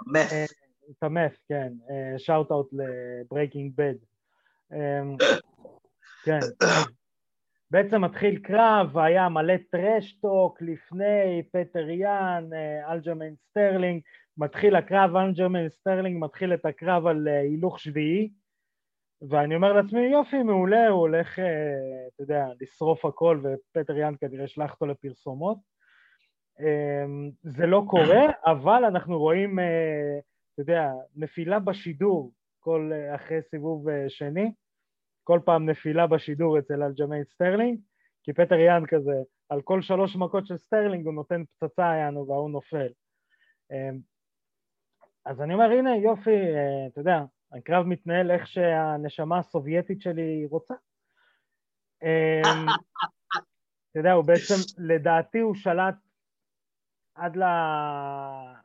[0.00, 0.32] ה meth.
[0.32, 0.44] אה,
[0.90, 1.72] את ה meth, כן.
[2.18, 3.94] Shout out לברייקינג בד.
[6.24, 6.38] כן.
[7.70, 14.02] בעצם מתחיל קרב, היה מלא trash talk לפני פטר יאן, אה, אלג'מיין סטרלינג,
[14.38, 18.30] מתחיל הקרב, אלג'מיין סטרלינג מתחיל את הקרב על אה, הילוך שביעי,
[19.30, 24.44] ואני אומר לעצמי, יופי, מעולה, הוא הולך, אה, אתה יודע, לשרוף הכל, ופטר יאן כנראה
[24.44, 25.58] ישלח אותו לפרסומות.
[26.60, 30.18] אמ, זה לא קורה, אבל אנחנו רואים, אה,
[30.52, 34.52] אתה יודע, נפילה בשידור כל אחרי סיבוב שני,
[35.24, 37.78] כל פעם נפילה בשידור אצל אלג'מיין סטרלינג,
[38.22, 39.14] כי פטר יאן כזה,
[39.48, 42.88] על כל שלוש מכות של סטרלינג הוא נותן פצצה יענו והוא נופל.
[45.26, 47.18] אז אני אומר, הנה, יופי, אה, אתה יודע,
[47.52, 50.74] הקרב מתנהל איך שהנשמה הסובייטית שלי רוצה.
[52.02, 52.68] אמ,
[53.90, 55.94] אתה יודע, הוא בעצם, לדעתי הוא שלט
[57.14, 57.42] עד ל...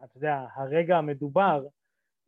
[0.04, 1.66] אתה יודע, הרגע המדובר,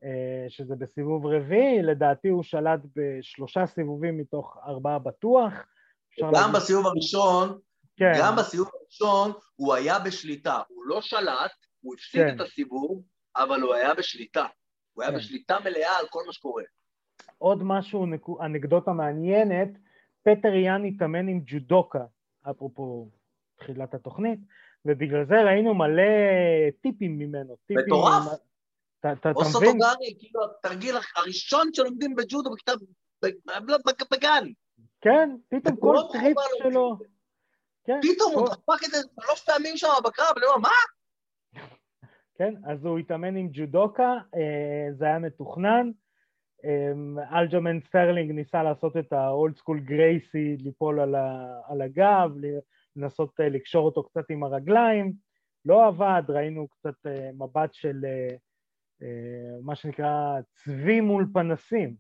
[0.04, 5.54] אה, שזה בסיבוב רביעי, לדעתי הוא שלט בשלושה סיבובים מתוך ארבעה בטוח.
[6.22, 6.54] גם.
[6.54, 7.60] בסיבוב הראשון,
[7.98, 8.12] כן.
[8.20, 12.36] גם בסיבוב הראשון הוא היה בשליטה, הוא לא שלט, הוא הפסיד כן.
[12.36, 13.04] את הסיבוב,
[13.36, 14.46] אבל הוא היה בשליטה.
[14.94, 15.18] הוא היה כן.
[15.18, 16.64] בשליטה מלאה על כל מה שקורה.
[17.38, 18.06] עוד משהו,
[18.42, 19.70] אנקדוטה מעניינת,
[20.24, 22.04] פטר יאן התאמן עם ג'ודוקה,
[22.50, 23.08] אפרופו
[23.56, 24.40] תחילת התוכנית,
[24.86, 26.04] ובגלל זה ראינו מלא
[26.82, 27.58] טיפים ממנו.
[27.70, 28.24] מטורף.
[29.36, 32.76] או סוטוגרי, כאילו התרגיל הראשון שלומדים בג'ודו בכתב,
[34.12, 34.48] בגן.
[35.02, 36.98] כן, פתאום כל trip שלו.
[37.84, 40.70] כן, פתאום הוא דפק את זה שלוש פעמים שם בקרב, אני אומר, מה?
[42.42, 42.54] כן?
[42.64, 45.92] אז הוא התאמן עם ג'ודוקה, אה, זה היה מתוכנן.
[46.66, 51.00] אה, אלג'מן סטרלינג ניסה לעשות את ה old school גרייסי, ליפול
[51.70, 52.32] על הגב,
[52.96, 55.14] לנסות אה, לקשור אותו קצת עם הרגליים,
[55.66, 56.96] לא עבד, ראינו קצת
[57.34, 58.06] מבט של
[59.64, 61.96] מה שנקרא צבי מול פנסים,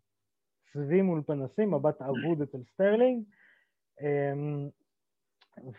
[0.73, 3.23] צבי מול פנסים, מבט אבוד אצל סטרלינג,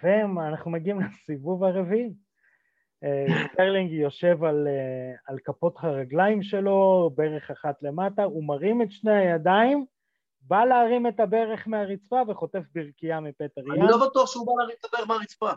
[0.02, 2.12] ואנחנו מגיעים לסיבוב הרביעי.
[3.52, 9.12] סטרלינג יושב על, אה, על כפות הרגליים שלו, ברך אחת למטה, הוא מרים את שני
[9.12, 9.86] הידיים,
[10.42, 13.72] בא להרים את הברך מהרצפה וחוטף ברכייה מפטר יאן.
[13.72, 15.50] אני לא בטוח שהוא בא להרים את הברך מהרצפה.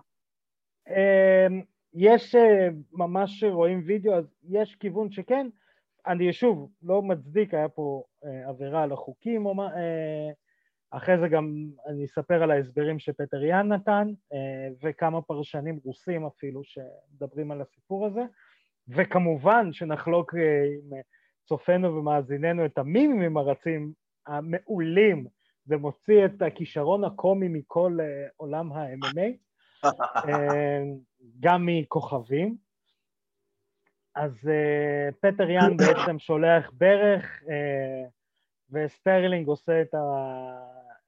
[0.88, 1.62] אמ,
[1.93, 5.47] יש, אה, ממש רואים וידאו, אז יש כיוון שכן.
[6.08, 9.69] אני שוב, לא מצדיק, היה פה אה, עבירה על החוקים או מה,
[10.97, 11.53] אחרי זה גם
[11.88, 18.05] אני אספר על ההסברים שפטר יאן נתן, אה, וכמה פרשנים רוסים אפילו שמדברים על הסיפור
[18.05, 18.21] הזה,
[18.88, 21.01] וכמובן שנחלוק אה, עם
[21.45, 23.93] צופינו ומאזיננו את המימים הרצים
[24.27, 25.27] המעולים,
[25.65, 29.29] זה מוציא את הכישרון הקומי מכל אה, עולם ה-MMA,
[31.39, 32.55] גם מכוכבים,
[34.15, 34.49] אז
[35.21, 37.43] פטר יאן בעצם שולח ברך,
[38.71, 39.99] וסטרלינג עושה את ה...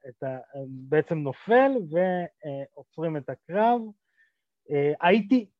[0.08, 0.38] את ה...
[0.68, 3.80] בעצם נופל ועוצרים את הקרב.
[4.68, 5.50] אה, הייתי,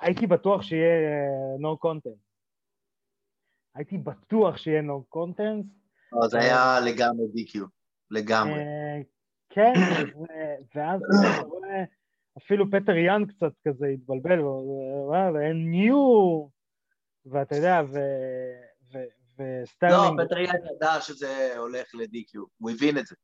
[0.00, 1.26] הייתי בטוח שיהיה
[1.58, 2.18] no contest.
[3.74, 5.64] הייתי בטוח שיהיה no contest.
[6.26, 7.58] זה היה לגמרי DQ,
[8.10, 8.60] לגמרי.
[9.50, 9.72] כן,
[10.74, 11.84] ואז אתה רואה,
[12.38, 14.40] אפילו פטר יאן קצת כזה התבלבל,
[15.34, 16.46] ואין ניו,
[17.26, 17.80] ואתה יודע,
[19.38, 20.20] וסטרלינג...
[20.20, 23.14] לא, פטר יאן ידע שזה הולך ל-DQ, הוא הבין את זה.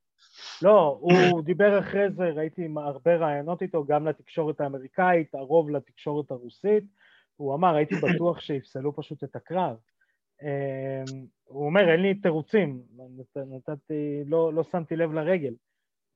[0.63, 6.85] לא, הוא דיבר אחרי זה, ראיתי הרבה ראיונות איתו, גם לתקשורת האמריקאית, הרוב לתקשורת הרוסית,
[7.37, 9.77] הוא אמר, הייתי בטוח שיפסלו פשוט את הקרב.
[10.43, 12.83] אמ, הוא אומר, אין לי תירוצים,
[13.37, 15.55] נתתי, לא, לא שמתי לב לרגל.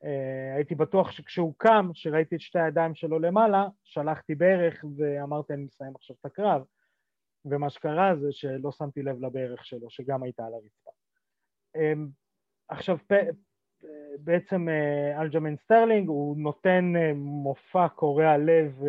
[0.02, 5.64] אה, הייתי בטוח שכשהוא קם, שראיתי את שתי הידיים שלו למעלה, שלחתי ברך ואמרתי אני
[5.64, 6.62] מסיים עכשיו את הקרב
[7.44, 10.90] ומה שקרה זה שלא שמתי לב לברך שלו, שגם הייתה על הרצפה.
[11.76, 12.08] אמ,
[12.68, 12.98] עכשיו.
[14.18, 18.82] בעצם אה, אלג'מן סטרלינג הוא נותן אה, מופע קורע לב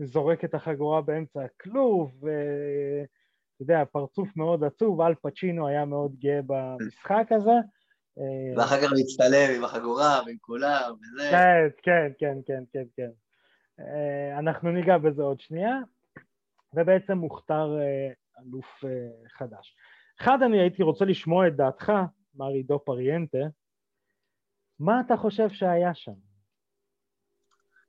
[0.00, 6.40] וזורק את החגורה באמצע הכלוב ואתה יודע, פרצוף מאוד עצוב, אל פצ'ינו היה מאוד גאה
[6.46, 7.60] במשחק הזה
[8.18, 11.30] אה, ואחר כך להצטלם עם החגורה ועם כולם וזה.
[11.30, 13.10] כן, כן, כן, כן, כן, כן.
[13.80, 15.78] אה, אנחנו ניגע בזה עוד שנייה,
[16.74, 18.84] ובעצם מוכתר אה, אלוף
[19.28, 19.76] חדש.
[20.20, 21.92] אחד, אני הייתי רוצה לשמוע את דעתך,
[22.34, 23.38] מר עידו פריאנטה,
[24.80, 26.12] מה אתה חושב שהיה שם?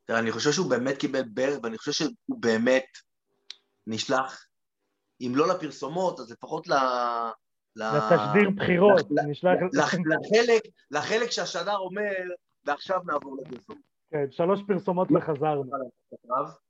[0.05, 2.85] תראה, אני חושב שהוא באמת קיבל בר, ואני חושב שהוא באמת
[3.87, 4.45] נשלח,
[5.21, 6.73] אם לא לפרסומות, אז לפחות ל...
[7.75, 9.05] לתשדיר בחירות.
[9.73, 12.11] לחלק, לחלק שהשדר אומר,
[12.65, 13.81] ועכשיו נעבור לפרסום.
[14.11, 15.71] כן, שלוש פרסומות וחזרנו.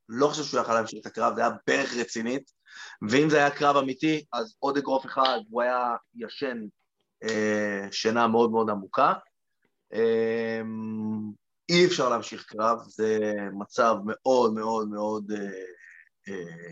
[0.09, 2.51] לא חושב שהוא יכל להמשיך את הקרב, זה היה ברך רצינית,
[3.09, 6.57] ואם זה היה קרב אמיתי, אז עוד אגרוף אחד, הוא היה ישן
[7.23, 9.13] אה, שינה מאוד מאוד עמוקה.
[9.93, 10.61] אה,
[11.69, 15.31] אי אפשר להמשיך קרב, זה מצב מאוד מאוד מאוד...
[15.31, 15.49] אה,
[16.29, 16.71] אה,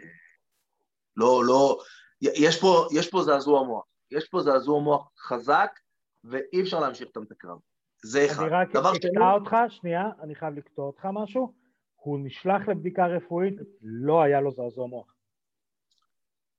[1.17, 1.79] לא, לא,
[2.21, 3.85] יש פה, יש פה זעזוע מוח.
[4.11, 5.79] יש פה זעזוע מוח חזק,
[6.23, 7.57] ואי אפשר להמשיך את הקרב.
[8.03, 8.43] זה אחד.
[8.43, 11.53] אני רק אקטע אותך, שנייה, אני חייב לקטוע אותך משהו.
[11.95, 15.15] הוא נשלח לבדיקה רפואית, לא היה לו זעזוע מוח.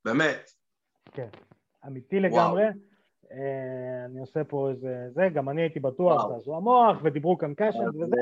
[0.05, 0.51] באמת?
[1.13, 1.29] כן,
[1.87, 2.63] אמיתי לגמרי.
[2.63, 2.71] אה,
[4.05, 8.17] אני עושה פה איזה זה, גם אני הייתי בטוח זעזוע מוח, ודיברו כאן קשן וזה.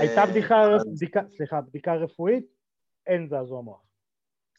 [0.00, 0.62] הייתה בדיקה,
[1.36, 2.44] סליחה, בדיקה רפואית,
[3.06, 3.80] אין זעזוע מוח.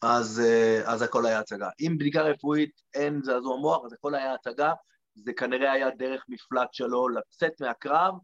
[0.02, 1.68] אז, אה, אז הכל היה הצגה.
[1.80, 4.72] אם בדיקה רפואית אין זעזוע מוח, אז הכל היה הצגה.
[5.14, 8.14] זה כנראה היה דרך מפלט שלו לצאת מהקרב,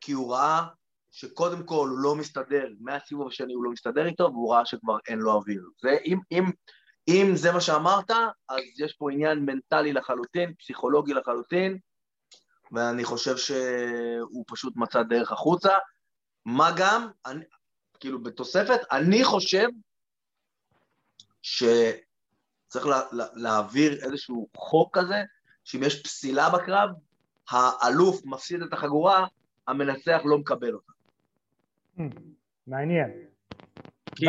[0.00, 0.66] כי הוא ראה
[1.10, 5.18] שקודם כל הוא לא מסתדר, מהסיבוב השני הוא לא מסתדר איתו, והוא ראה שכבר אין
[5.18, 5.62] לו אוויר.
[5.80, 6.44] זה, אם, אם,
[7.08, 8.10] אם זה מה שאמרת,
[8.48, 11.78] אז יש פה עניין מנטלי לחלוטין, פסיכולוגי לחלוטין,
[12.72, 15.72] ואני חושב שהוא פשוט מצא דרך החוצה.
[16.44, 17.44] מה גם, אני,
[18.00, 19.66] כאילו בתוספת, אני חושב
[21.42, 25.22] שצריך לה, לה, להעביר איזשהו חוק כזה,
[25.64, 26.90] שאם יש פסילה בקרב,
[27.50, 29.26] האלוף מפסיד את החגורה,
[29.68, 30.92] המנצח לא מקבל אותה.
[31.98, 32.00] Hmm,
[32.66, 33.10] מעניין.
[34.14, 34.26] כי...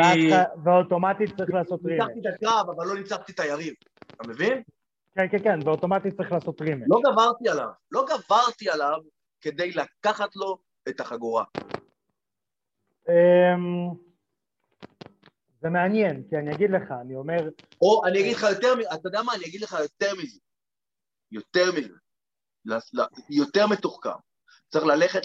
[0.64, 2.00] ואוטומטית צריך לעשות רימץ'.
[2.00, 3.74] ניצחתי את הקרב, אבל לא ניצחתי את היריב,
[4.16, 4.62] אתה מבין?
[5.14, 6.86] כן, כן, כן, ואוטומטית צריך לעשות רימץ'.
[6.88, 8.98] לא גברתי עליו, לא גברתי עליו
[9.40, 11.44] כדי לקחת לו את החגורה.
[13.08, 13.94] אמ,
[15.60, 17.48] זה מעניין, כי אני אגיד לך, אני אומר...
[17.82, 20.40] או אני אגיד לך יותר מזה, אתה יודע מה, אני אגיד לך יותר מזה.
[21.32, 21.94] יותר מזה.
[23.30, 24.10] יותר מתוחכם.
[24.68, 25.20] צריך ללכת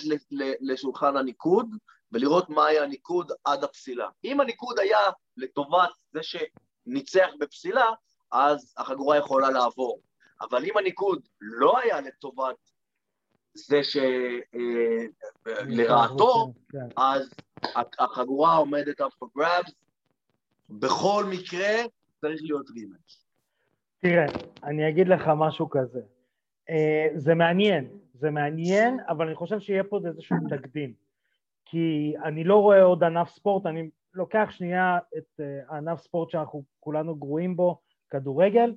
[0.62, 1.70] לשולחן הניקוד
[2.14, 4.10] ולראות מה היה הניקוד עד הפסילה.
[4.24, 5.00] אם הניקוד היה
[5.38, 7.86] לטובת זה שניצח בפסילה,
[8.32, 10.00] אז החגורה יכולה לעבור.
[10.42, 12.56] אבל אם הניקוד לא היה לטובת
[13.54, 13.98] זה ש...
[13.98, 15.06] אה,
[15.68, 16.88] לרעתו, כן.
[16.98, 17.30] אז
[18.00, 19.72] החגורה עומדת up for grabs,
[20.70, 21.84] בכל מקרה
[22.22, 23.24] צריך להיות רימץ'.
[24.00, 24.26] תראה,
[24.64, 26.02] אני אגיד לך משהו כזה.
[26.70, 26.74] Uh,
[27.16, 30.94] זה מעניין, זה מעניין, אבל אני חושב שיהיה פה איזשהו תקדים.
[31.74, 36.64] כי אני לא רואה עוד ענף ספורט, אני לוקח שנייה את uh, הענף ספורט שאנחנו
[36.80, 38.76] כולנו גרועים בו, כדורגל.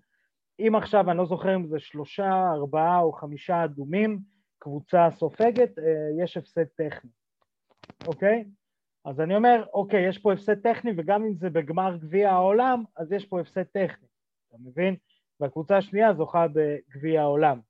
[0.58, 4.18] אם עכשיו, אני לא זוכר אם זה שלושה, ארבעה או חמישה אדומים,
[4.58, 5.82] קבוצה סופגת, uh,
[6.24, 7.10] יש הפסד טכני,
[8.06, 8.44] אוקיי?
[9.04, 13.12] אז אני אומר, אוקיי, יש פה הפסד טכני, וגם אם זה בגמר גביע העולם, אז
[13.12, 14.08] יש פה הפסד טכני,
[14.48, 14.96] אתה מבין?
[15.40, 17.60] והקבוצה השנייה זוכה בגביע העולם.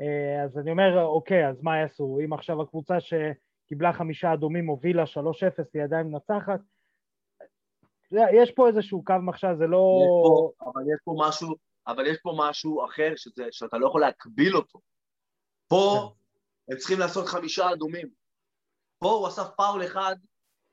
[0.00, 2.18] אה, אז אני אומר, אוקיי, אז מה יעשו?
[2.24, 3.00] אם עכשיו הקבוצה
[3.70, 5.06] שקיבלה חמישה אדומים הובילה 3-0,
[5.74, 6.60] היא עדיין מנצחת?
[8.12, 10.00] יש פה איזשהו קו מחשב, זה לא...
[10.02, 10.10] יש
[10.58, 11.54] פה, אבל יש פה משהו,
[11.86, 14.80] אבל יש פה משהו אחר שזה, שאתה לא יכול להקביל אותו.
[15.68, 16.12] פה
[16.70, 18.08] הם צריכים לעשות חמישה אדומים.
[18.98, 20.16] פה הוא עשה פאול אחד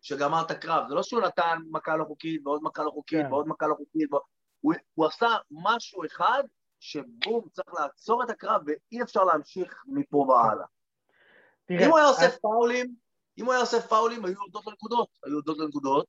[0.02, 0.88] שגמר את הקרב.
[0.88, 3.32] זה לא שהוא נתן מכה לא חוקית ועוד מכה לא חוקית כן.
[3.32, 4.12] ועוד מכה לא חוקית.
[4.12, 4.24] ועוד...
[4.62, 6.44] הוא, הוא עשה משהו אחד
[6.80, 10.66] שבום, צריך לעצור את הקרב ואי אפשר להמשיך מפה והלאה.
[11.70, 12.96] אם הוא היה עושה פאולים,
[13.38, 16.06] אם הוא היה עושה פאולים, היו יורדות לנקודות, היו יורדות לנקודות,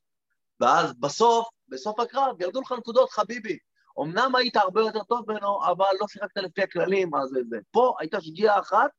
[0.60, 3.58] ואז בסוף, בסוף הקרב, ירדו לך נקודות, חביבי.
[4.02, 7.58] אמנם היית הרבה יותר טוב ממנו, אבל לא שיחקת לפי הכללים, אז זה.
[7.70, 8.90] פה הייתה שגיאה אחת,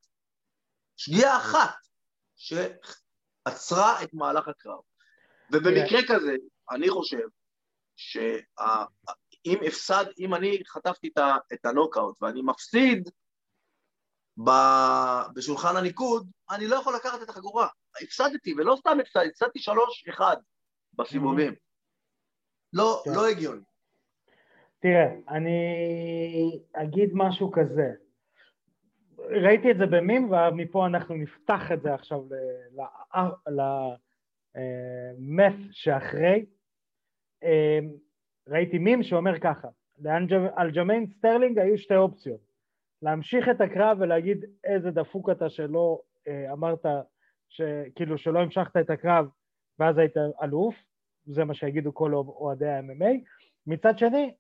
[0.98, 1.76] שגיאה אחת,
[2.36, 4.80] שעצרה את מהלך הקרב.
[5.52, 6.36] ובמקרה כזה,
[6.72, 7.28] אני חושב
[7.96, 11.10] שאם הפסד, אם אני חטפתי
[11.54, 13.10] את הנוקאוט ואני מפסיד
[15.36, 17.68] בשולחן הניקוד, אני לא יכול לקחת את החגורה.
[18.02, 20.38] הפסדתי, ולא סתם הפסדתי, הפסדתי שלוש אחד
[20.94, 21.54] בסיבובים.
[22.74, 23.12] לא, כן.
[23.16, 23.62] לא הגיוני.
[24.80, 27.92] תראה, אני אגיד משהו כזה.
[29.18, 32.20] ראיתי את זה במים, ומפה אנחנו נפתח את זה עכשיו
[35.18, 36.46] למף שאחרי.
[37.44, 37.92] אמ,
[38.48, 39.68] ראיתי מים שאומר ככה,
[40.00, 42.49] לאלג'מיין סטרלינג היו שתי אופציות.
[43.02, 46.86] להמשיך את הקרב ולהגיד איזה דפוק אתה שלא אה, אמרת,
[47.96, 49.28] כאילו שלא המשכת את הקרב
[49.80, 50.76] ואז היית אלוף,
[51.26, 53.24] זה מה שיגידו כל אוהדי ה-MMA.
[53.68, 54.34] מצד שני,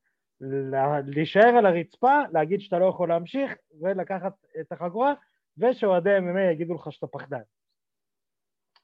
[1.05, 5.13] להישאר על הרצפה, להגיד שאתה לא יכול להמשיך ולקחת את החגורה
[5.57, 7.41] ושאוהדי MMA יגידו לך שאתה פחדן.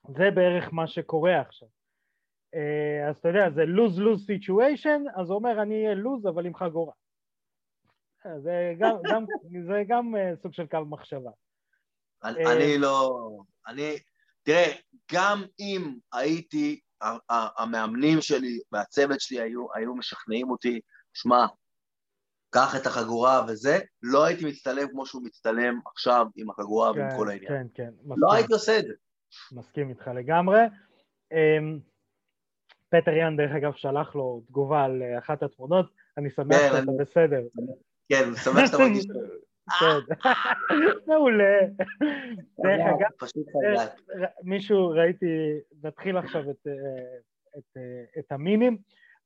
[0.07, 1.67] זה בערך מה שקורה עכשיו.
[2.55, 6.55] אה, אז אתה יודע, זה lose-lose situation, אז הוא אומר אני אהיה lose אבל עם
[6.55, 6.93] חגורה.
[8.25, 9.25] אה, זה גם, גם,
[9.67, 11.31] זה גם אה, סוג של קו מחשבה.
[12.23, 13.19] אני, אני לא...
[13.67, 13.97] אני...
[14.43, 14.71] תראה,
[15.11, 16.79] גם אם הייתי,
[17.57, 20.79] המאמנים שלי והצוות שלי היו, היו משכנעים אותי
[21.13, 21.45] שמע,
[22.49, 27.17] קח את החגורה וזה, לא הייתי מצטלם כמו שהוא מצטלם עכשיו עם החגורה כן, ועם
[27.17, 27.49] כל העניין.
[27.49, 27.89] כן, כן.
[28.03, 28.15] מסכים.
[28.17, 28.93] לא הייתי עושה את זה.
[29.51, 30.59] מסכים איתך לגמרי.
[31.31, 31.79] אמ,
[32.89, 35.85] פטר יאן, דרך אגב, שלח לו תגובה על אה, אחת התמונות,
[36.17, 36.91] אני שמח כן, שאתה.
[36.99, 37.41] בסדר.
[38.09, 39.23] כן, שמח שאתה מרגיש טוב.
[39.79, 40.29] כן.
[41.07, 41.59] מעולה.
[42.63, 43.29] דרך אגב,
[43.79, 45.25] אה, מישהו, ראיתי,
[45.83, 46.67] נתחיל עכשיו את
[47.77, 48.77] אה, המימים,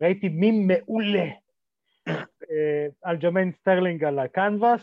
[0.02, 1.26] ראיתי מים מעולה
[3.04, 4.82] אלג'מיין סטרלינג על הקנבס,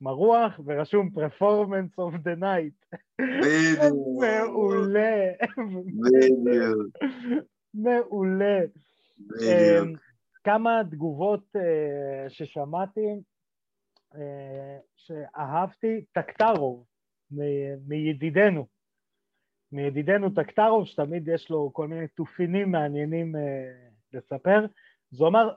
[0.00, 2.74] מרוח, ורשום performance of the night.
[3.20, 4.22] בדיוק.
[4.22, 5.32] מעולה.
[6.02, 6.96] בדיוק.
[7.74, 8.60] מעולה.
[9.18, 9.98] בדיוק.
[10.44, 13.06] כמה תגובות אה, ששמעתי,
[14.14, 14.18] אה,
[14.96, 16.84] שאהבתי, טקטרוב,
[17.30, 18.66] מ- מידידנו,
[19.72, 23.38] מידידנו טקטרוב, שתמיד יש לו כל מיני תופינים מעניינים אה,
[24.12, 24.66] לספר,
[25.10, 25.54] זה אומר,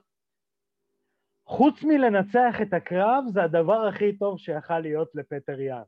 [1.45, 5.83] חוץ מלנצח את הקרב, זה הדבר הכי טוב שיכול להיות לפטר יאן.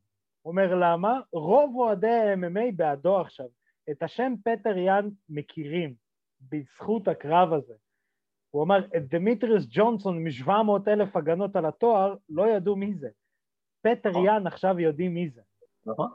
[0.46, 1.20] אומר למה?
[1.34, 3.48] רוב אוהדי ה-MMA בעדו עכשיו.
[3.92, 5.94] את השם פטר יאן מכירים
[6.42, 7.74] בזכות הקרב הזה.
[8.52, 13.10] הוא אמר, את דמיטריוס ג'ונסון מ-700 אלף הגנות על התואר, לא ידעו מי זה.
[13.82, 14.26] פטר נכון.
[14.26, 15.42] יאן עכשיו יודעים מי זה.
[15.86, 16.10] נכון.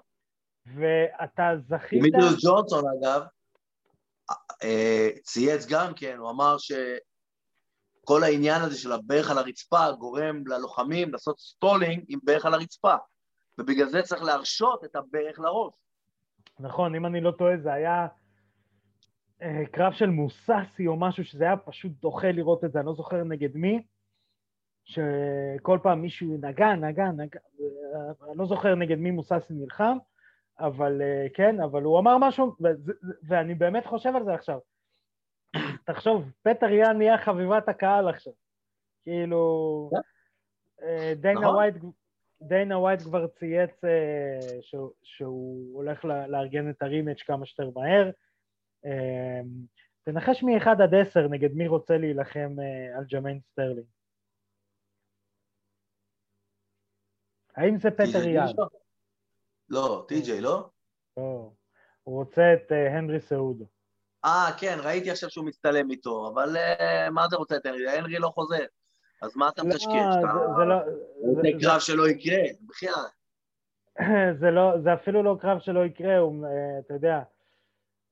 [0.66, 2.00] ואתה זכית...
[2.00, 3.22] דמיטריוס ג'ונסון, אגב,
[4.62, 6.72] אה, צייץ גם כן, הוא אמר ש...
[8.04, 12.94] כל העניין הזה של הברך על הרצפה גורם ללוחמים לעשות stalling עם ברך על הרצפה,
[13.58, 15.74] ובגלל זה צריך להרשות את הברך לראש.
[16.60, 18.06] נכון, אם אני לא טועה, זה היה
[19.72, 23.24] קרב של מוססי או משהו שזה היה פשוט דוחה לראות את זה, אני לא זוכר
[23.24, 23.82] נגד מי,
[24.84, 29.96] שכל פעם מישהו נגע, נגע, נגע, אה, אני לא זוכר נגד מי מוססי נלחם,
[30.58, 32.56] אבל אה, כן, אבל הוא אמר משהו,
[33.28, 34.58] ואני באמת חושב על זה עכשיו.
[35.86, 38.32] תחשוב, פטר יאן נהיה חביבת הקהל עכשיו.
[39.02, 39.90] כאילו,
[40.82, 41.54] אה, דיינה נכון.
[41.54, 41.74] ווייט,
[42.42, 48.10] דיינה ווייט כבר צייץ אה, שהוא, שהוא הולך לארגן את ה rematch כמה שיותר מהר.
[48.86, 49.40] אה,
[50.02, 52.56] תנחש מ-1 עד 10 נגד מי רוצה להילחם
[52.96, 53.86] אלג'מיין סטרלינג.
[57.56, 58.46] האם זה פטר יאן?
[59.68, 60.68] לא, טי.ג'יי, לא?
[61.16, 61.52] לא.
[62.02, 63.64] הוא רוצה את הנרי סעודו.
[64.24, 67.90] אה, כן, ראיתי עכשיו שהוא מצטלם איתו, אבל uh, מה זה רוצה את הנרי?
[67.90, 68.64] הנרי לא חוזר.
[69.22, 70.14] אז מה אתה לא, מקשקש?
[70.56, 70.76] זה לא...
[71.42, 72.96] זה קרב שלא יקרה, בחייאת.
[74.40, 77.22] זה לא, זה אפילו לא קרב שלא יקרה, אה, אתה יודע,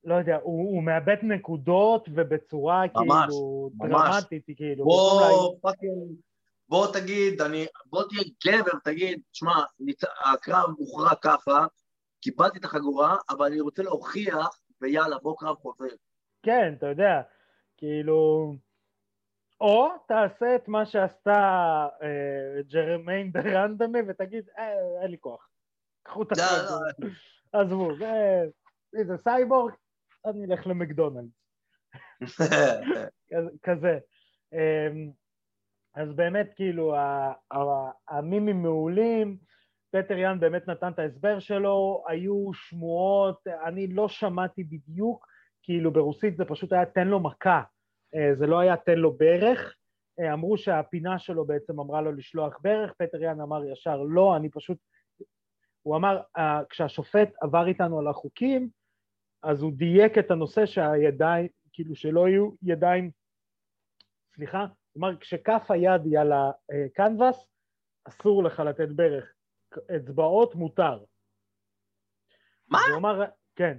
[0.04, 4.14] לא יודע, הוא, הוא מאבד נקודות ובצורה ממש, כאילו ממש.
[4.14, 4.84] דרמטית, כאילו.
[4.84, 6.16] בוא, fucking,
[6.68, 9.52] בוא תגיד, אני, בוא תהיה גבר, תגיד, שמע,
[10.24, 11.66] הקרב מוכרע ככה,
[12.20, 15.94] קיבלתי את החגורה, אבל אני רוצה להוכיח ויאללה, בוא קרב חוזר.
[16.42, 17.22] כן, אתה יודע,
[17.76, 18.52] כאילו...
[19.60, 21.40] או תעשה את מה שעשתה
[22.02, 25.48] אה, ג'רמיין דה רנדמי ותגיד, אה, אין לי כוח.
[26.02, 27.12] קחו את לא, הכבוד.
[27.52, 28.44] עזבו, זה...
[29.04, 29.72] זה סייבורג,
[30.26, 31.30] אני אלך למקדונלדס.
[33.66, 33.98] כזה-.
[34.52, 35.10] אמ,
[35.94, 36.94] אז באמת, כאילו,
[38.08, 39.38] המימים מעולים,
[39.90, 45.26] פטר יאן באמת נתן את ההסבר שלו, היו שמועות, אני לא שמעתי בדיוק,
[45.62, 47.62] כאילו ברוסית זה פשוט היה תן לו מכה,
[48.14, 49.74] אה, זה לא היה תן לו ברך,
[50.20, 54.50] אה, אמרו שהפינה שלו בעצם אמרה לו לשלוח ברך, פטר יאן אמר ישר לא, אני
[54.50, 54.78] פשוט,
[55.82, 58.68] הוא אמר, "אה, כשהשופט עבר איתנו על החוקים,
[59.42, 63.10] אז הוא דייק את הנושא שהידיים, כאילו שלא יהיו ידיים,
[64.34, 64.66] סליחה,
[64.98, 67.46] אמר כשכף היד היא על הקנבס,
[68.04, 69.32] אסור לך לתת ברך,
[69.96, 71.04] אצבעות מותר.
[72.68, 72.78] מה?
[72.90, 73.24] הוא אמר,
[73.56, 73.78] כן.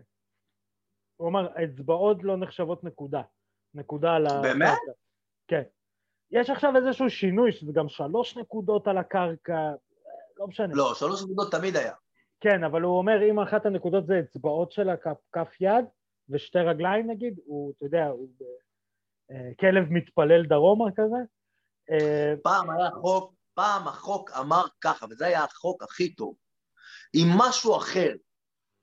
[1.16, 3.22] הוא אמר, אצבעות לא נחשבות נקודה.
[3.74, 4.42] נקודה על הקרקע.
[4.42, 4.78] באמת?
[5.48, 5.64] כן.
[6.32, 9.72] יש עכשיו איזשהו שינוי, שזה גם שלוש נקודות על הקרקע,
[10.38, 10.74] לא משנה.
[10.74, 11.94] לא, שלוש נקודות תמיד היה.
[12.44, 15.86] כן, אבל הוא אומר, אם אחת הנקודות זה אצבעות של הכף כף יד
[16.30, 18.30] ושתי רגליים נגיד, הוא, אתה יודע, הוא
[19.32, 21.18] אה, כלב מתפלל דרומה כזה.
[21.92, 26.36] אה, פעם היה חוק, פעם החוק אמר ככה, וזה היה החוק הכי טוב.
[27.16, 28.14] אם משהו אחר,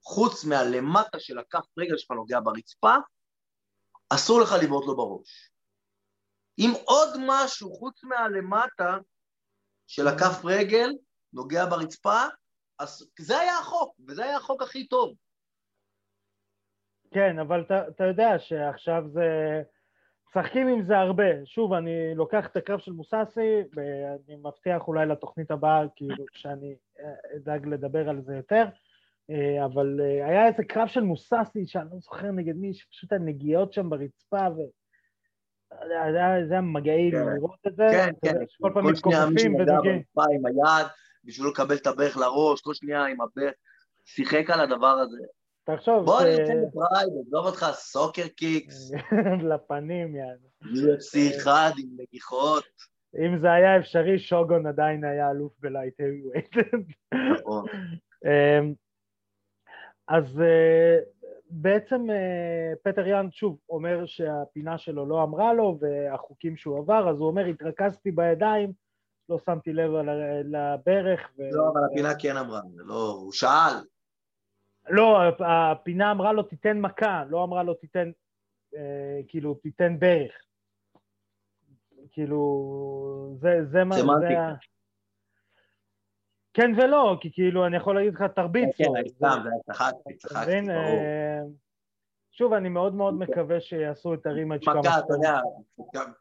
[0.05, 2.95] חוץ מהלמטה של הכף רגל שלך נוגע ברצפה,
[4.09, 5.51] אסור לך לבעוט לו בראש.
[6.59, 8.99] אם עוד משהו חוץ מהלמטה
[9.87, 10.91] של הכף רגל
[11.33, 12.21] נוגע ברצפה,
[12.81, 15.15] אז זה היה החוק, וזה היה החוק הכי טוב.
[17.11, 19.63] כן, אבל אתה, יודע שעכשיו זה...
[20.29, 21.45] משחקים עם זה הרבה.
[21.45, 27.37] שוב, אני לוקח את הקרב של מוססי, ואני מבטיח אולי לתוכנית הבאה, כאילו, שאני אה,
[27.37, 28.65] אדאג לדבר על זה יותר,
[29.31, 33.73] אה, אבל אה, היה איזה קרב של מוססי, שאני לא זוכר נגד מי, שפשוט הנגיעות
[33.73, 34.61] שם ברצפה, ו...
[35.89, 37.35] זה היה, מגעיל כן.
[37.35, 38.35] לראות את זה, כן, כן.
[38.75, 40.89] פעם כל שנייה מישהו מתכופפים נגע
[41.25, 43.55] בשביל לא לקבל את הברך לראש, כל שנייה עם הברך.
[44.05, 45.19] שיחק על הדבר הזה.
[45.65, 48.91] תחשוב, בוא ש- נצא לפרייד, עזוב אותך, סוקר קיקס,
[49.51, 50.49] לפנים, יענו.
[50.63, 52.65] UFC אחד עם נגיחות.
[53.19, 56.79] אם זה היה אפשרי, שוגון עדיין היה אלוף בלייט heavyweight.
[57.41, 57.67] נכון.
[58.27, 58.75] אמ,
[60.09, 60.99] אז אה,
[61.51, 67.19] בעצם אה, פטר יאן שוב אומר שהפינה שלו לא אמרה לו והחוקים שהוא עבר, אז
[67.19, 68.73] הוא אומר, התרכזתי בידיים,
[69.31, 69.91] לא שמתי לב
[70.45, 71.31] לברך.
[71.39, 73.75] ו- לא, אבל הפינה כן אמרה, לא, הוא שאל.
[74.89, 78.11] לא, הפינה אמרה לו תיתן מכה, לא אמרה לו תיתן,
[78.77, 80.33] אה, כאילו, תיתן ברך.
[82.13, 84.41] כאילו, זה, זה מה, זה.
[84.41, 84.55] ה...
[86.55, 88.97] כן ולא, כי כאילו, אני יכול להגיד לך, תרביץ כן, לו.
[88.97, 90.61] אני זה- סתם, צחקתי, צחקתי?
[90.61, 90.77] ברור.
[90.79, 91.41] אה,
[92.31, 95.13] שוב, אני מאוד מאוד מקווה שיעשו את הרימג' כמה מכה, אתה.
[95.13, 95.41] יודע,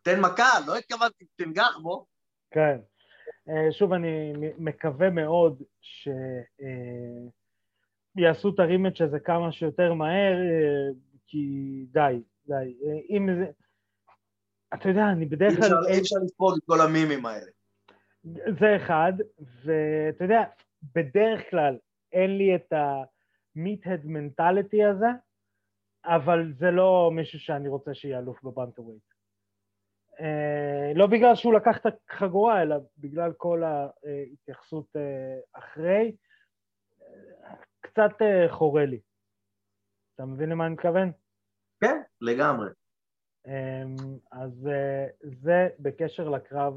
[0.02, 2.06] תן מכה, לא התכוונתי, תנגח בו.
[2.52, 2.78] כן.
[3.50, 5.64] אה, שוב, אני מקווה מאוד
[8.18, 10.90] שיעשו את הרימג' הזה כמה שיותר מהר, אה,
[11.28, 12.54] כי די, די.
[12.54, 13.46] אה, אם זה...
[14.74, 15.86] אתה יודע, אני בדרך כלל...
[15.88, 17.52] אי אפשר לספוג את כל המימים האלה.
[18.60, 19.14] זה אחד,
[19.64, 20.44] ואתה יודע,
[20.96, 21.78] בדרך כלל
[22.14, 25.08] אין לי את ה-meathead mentality הזה,
[26.06, 29.09] אבל זה לא מישהו שאני רוצה שיהיה אלוף בבנטווייט.
[30.20, 36.16] אה, לא בגלל שהוא לקח את החגורה, אלא בגלל כל ההתייחסות אה, אחרי.
[37.82, 39.00] קצת אה, חורה לי.
[40.16, 41.12] אתה מבין למה אני מתכוון?
[41.82, 42.70] כן, לגמרי.
[43.48, 43.96] אמ,
[44.32, 44.70] אז
[45.24, 46.74] זה בקשר לקרב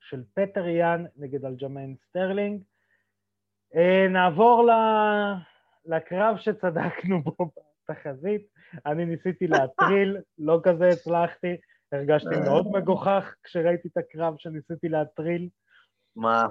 [0.00, 2.62] של פטר יאן נגד אלג'מיין סטרלינג.
[4.10, 4.68] נעבור
[5.84, 7.50] לקרב שצדקנו בו
[7.88, 8.46] בתחזית.
[8.86, 11.56] אני ניסיתי להטריל, לא כזה הצלחתי,
[11.94, 15.48] הרגשתי מאוד מגוחך כשראיתי את הקרב שניסיתי להטריל.
[16.16, 16.46] מה,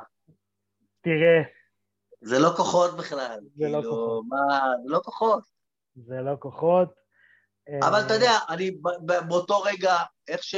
[1.02, 1.42] תראה,
[2.22, 3.40] זה לא כוחות בכלל.
[3.56, 4.26] זה לא כאילו, כוחות.
[4.28, 5.44] מה, זה לא כוחות.
[5.96, 6.94] זה לא כוחות.
[7.82, 8.72] אבל אה, אתה יודע, אני
[9.28, 9.94] באותו רגע,
[10.28, 10.56] איך ש...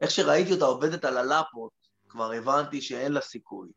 [0.00, 1.72] איך שראיתי אותה עובדת על הלפות,
[2.08, 3.68] כבר הבנתי שאין לה סיכוי.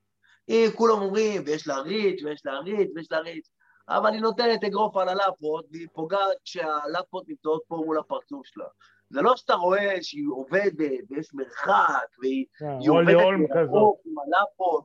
[0.50, 3.50] אם כולם אומרים, ויש לה ריץ', ויש לה ריץ', ויש לה ריץ',
[3.90, 8.66] אבל היא נותנת אגרוף על הלפות, והיא פוגעת כשהלפות נמצאות פה מול הפרצוף שלה.
[9.10, 12.46] זה לא שאתה רואה שהיא עובדת, ויש מרחק, והיא
[12.80, 13.56] היא הולי עובדת.
[13.56, 14.84] מרחוק עם הלפות.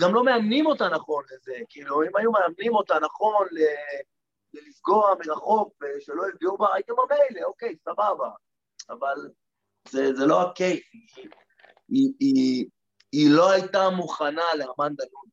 [0.00, 5.74] גם לא מאמנים אותה נכון לזה, כאילו, אם היו מאמנים אותה נכון ל- ללפגוע מרחוק
[5.82, 8.30] ושלא יפגעו בה, הייתם מילא, אוקיי, סבבה.
[8.90, 9.16] אבל
[9.88, 10.80] זה, זה לא הקייס,
[11.14, 11.28] היא,
[11.88, 12.66] היא, היא,
[13.12, 15.27] היא לא הייתה מוכנה לאמנדה נון.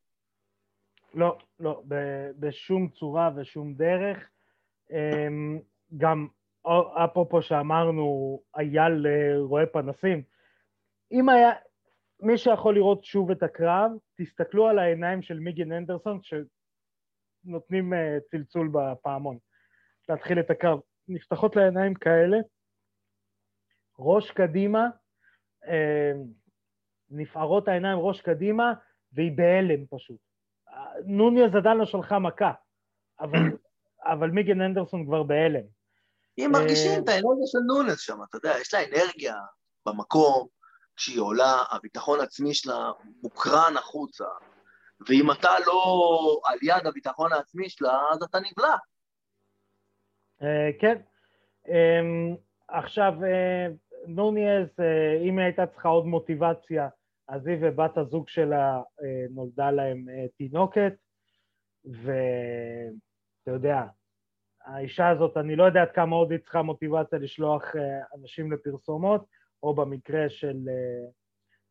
[1.16, 1.82] לא, לא,
[2.38, 4.30] בשום צורה ושום דרך.
[4.90, 5.58] אמ,
[5.96, 6.28] גם
[7.04, 10.22] אפרופו שאמרנו, אייל אה, רואה פנסים,
[11.12, 11.50] אם היה,
[12.20, 17.96] מי שיכול לראות שוב את הקרב, תסתכלו על העיניים של מיגן אנדרסון שנותנים uh,
[18.30, 19.38] צלצול בפעמון,
[20.08, 20.80] להתחיל את הקרב.
[21.08, 22.36] נפתחות לעיניים כאלה,
[23.98, 24.86] ראש קדימה,
[25.64, 25.68] uh,
[27.10, 28.72] נפערות העיניים ראש קדימה,
[29.12, 30.20] והיא בהלם פשוט.
[31.04, 32.52] נוניאז עדיין לא שלחה מכה,
[33.20, 33.38] אבל,
[34.12, 35.64] אבל מיגן אנדרסון כבר בהלם.
[36.38, 39.34] הם מרגישים את האנרגיה של נונס שם, אתה יודע, יש לה אנרגיה
[39.86, 40.46] במקום,
[40.96, 42.90] כשהיא עולה, הביטחון העצמי שלה
[43.22, 44.24] מוקרן החוצה,
[45.08, 48.76] ואם אתה לא על יד הביטחון העצמי שלה, אז אתה נבלע.
[50.42, 50.98] אה, כן.
[51.68, 52.36] אמ,
[52.68, 53.66] עכשיו, אה,
[54.06, 56.88] נוניאז, אה, אם היא הייתה צריכה עוד מוטיבציה,
[57.28, 58.82] אז היא ובת הזוג שלה
[59.30, 60.06] נולדה להם
[60.36, 60.92] תינוקת,
[61.84, 63.82] ואתה יודע,
[64.64, 67.64] האישה הזאת, אני לא יודע עד כמה עוד היא צריכה מוטיבציה לשלוח
[68.14, 69.26] אנשים לפרסומות,
[69.62, 70.56] או במקרה של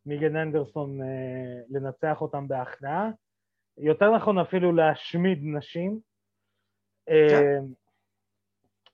[0.06, 1.00] מיגן אנדרסון
[1.68, 3.10] לנצח אותם בהכנעה.
[3.78, 6.00] יותר נכון אפילו להשמיד נשים.
[7.06, 7.62] כן.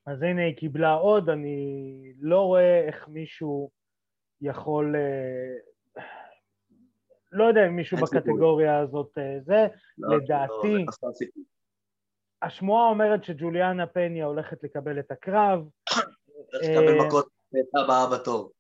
[0.07, 3.71] אז הנה היא קיבלה עוד, אני לא רואה איך מישהו
[4.41, 4.95] יכול...
[7.33, 9.67] לא יודע אם מישהו בקטגוריה הזאת זה,
[9.99, 10.85] לא, לדעתי...
[11.03, 11.11] לא,
[12.43, 15.61] השמועה אומרת שג'וליאנה פניה הולכת לקבל את הקרב.
[16.53, 17.29] לקבל מכות
[17.85, 18.53] הבאה בתור.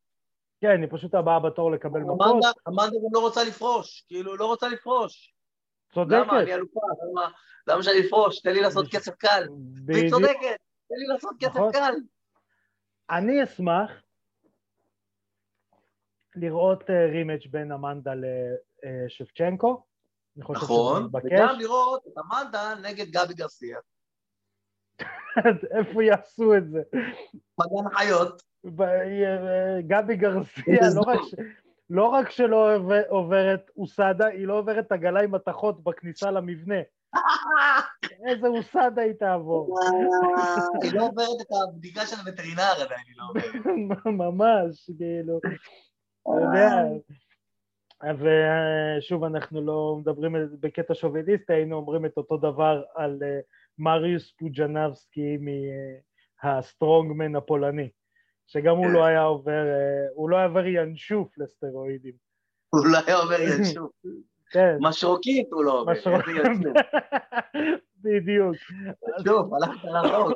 [0.61, 2.45] כן, היא פשוט הבאה בתור לקבל מכות.
[2.69, 5.35] אמנדה גם לא רוצה לפרוש, כאילו, לא רוצה לפרוש.
[5.95, 6.27] צודקת.
[6.27, 6.41] למה?
[6.41, 7.29] אני אלופה, למה,
[7.67, 8.41] למה שאני אפרוש?
[8.41, 9.47] תן לי לעשות כסף קל.
[9.87, 10.59] והיא צודקת,
[10.89, 11.73] תן לי לעשות כסף נכון.
[11.73, 11.95] קל.
[13.11, 14.03] אני אשמח
[16.37, 18.13] לראות רימג' אה, בין אמנדה
[18.85, 19.83] לשבצ'נקו.
[20.37, 23.79] נכון, וגם לראות את אמנדה נגד גבי גרסיה.
[25.79, 26.83] איפה יעשו את זה?
[27.59, 28.43] מגן חיות.
[29.87, 31.21] גבי גרסיה, לא רק,
[31.91, 32.77] לא רק שלא
[33.09, 36.81] עוברת אוסדה, היא לא עוברת את עגלה עם מתכות בכניסה למבנה.
[38.29, 39.79] איזה אוסדה היא תעבור.
[40.83, 44.07] היא לא עוברת את הבדיקה של הווטרינר עדיין, היא לא עוברת.
[44.07, 45.41] ממש, כאילו,
[46.27, 46.85] יודע.
[48.99, 53.41] ושוב, אנחנו לא מדברים בקטע שוביניסטי, היינו אומרים את אותו דבר על אה,
[53.79, 55.39] מריוס פוג'נבסקי
[56.43, 57.89] מהסטרונגמן הפולני.
[58.47, 58.93] שגם הוא כן.
[58.93, 62.15] לא היה עובר, אה, הוא לא היה עובר ינשוף לסטרואידים.
[62.71, 63.91] הוא לא היה עובר ינשוף.
[64.51, 64.77] כן.
[64.81, 66.11] משרוקית הוא לא עובר, איזה
[68.05, 68.57] בדיוק.
[69.25, 70.33] שוב, הלכת לרחוב.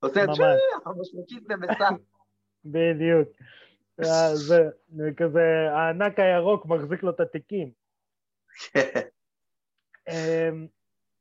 [0.00, 1.90] עושה צ'יח, משרוקית זה בסך.
[2.64, 3.28] בדיוק.
[4.04, 7.70] אה, זה כזה, הענק הירוק מחזיק לו את התיקים.
[8.72, 9.00] כן.
[10.08, 10.66] אמ,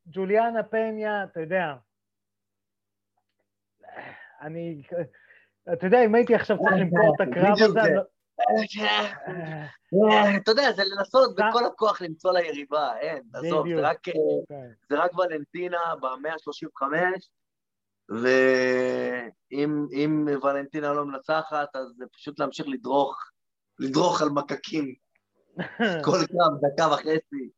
[0.07, 1.75] ג'וליאנה פניה, אתה יודע,
[4.41, 4.81] אני,
[5.73, 7.93] אתה יודע, אם הייתי עכשיו צריך למכור את הקרב הזה...
[7.95, 8.03] לא-
[10.11, 14.11] אה, אתה יודע, זה לנסות בכל הכוח למצוא ליריבה, אין, עזוב, זה רק כן.
[15.17, 16.83] ולנטינה במאה ה-35,
[18.09, 23.31] ואם ולנטינה לא מנצחת, אז זה פשוט להמשיך לדרוך,
[23.79, 24.93] לדרוך על מקקים.
[26.05, 27.49] כל קרב, דקה וחצי.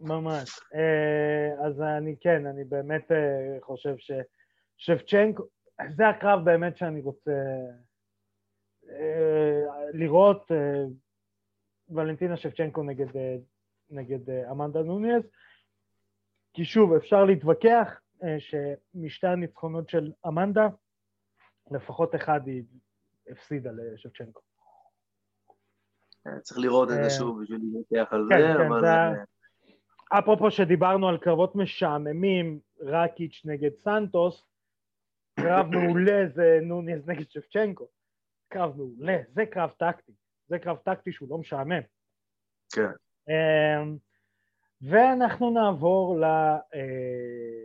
[0.00, 0.60] ממש.
[0.74, 3.94] אה, אז אני כן, אני באמת אה, חושב
[4.78, 5.42] ששבצ'נקו,
[5.96, 7.32] זה הקרב באמת שאני רוצה
[8.90, 10.50] אה, לראות,
[11.88, 13.06] ולנטינה שבצ'נקו נגד,
[13.90, 15.22] נגד אמנדה נוניאז,
[16.54, 18.00] כי שוב, אפשר להתווכח
[18.38, 20.68] שמשתי הניצחונות של אמנדה,
[21.70, 22.62] לפחות אחד היא
[23.30, 24.40] הפסידה לשבצ'נקו.
[26.42, 29.14] צריך לראות את זה שוב בשביל להתווכח על כן, זה, כן, אבל...
[30.18, 34.46] אפרופו שדיברנו על קרבות משעממים, רקיץ' נגד סנטוס,
[35.40, 37.88] קרב מעולה זה נוניס נגד שפצ'נקו.
[38.48, 40.12] קרב מעולה, זה קרב טקטי.
[40.48, 41.80] זה קרב טקטי שהוא לא משעמם.
[42.72, 42.90] כן.
[43.28, 43.96] אמ,
[44.82, 47.59] ואנחנו נעבור ל-main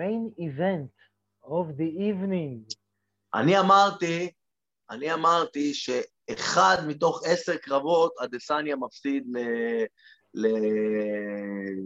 [0.00, 0.88] אה, event
[1.44, 2.74] of the evening.
[3.34, 4.30] אני אמרתי,
[4.90, 9.38] אני אמרתי שאחד מתוך עשר קרבות הדסניה מפסיד ל...
[10.34, 10.46] ל...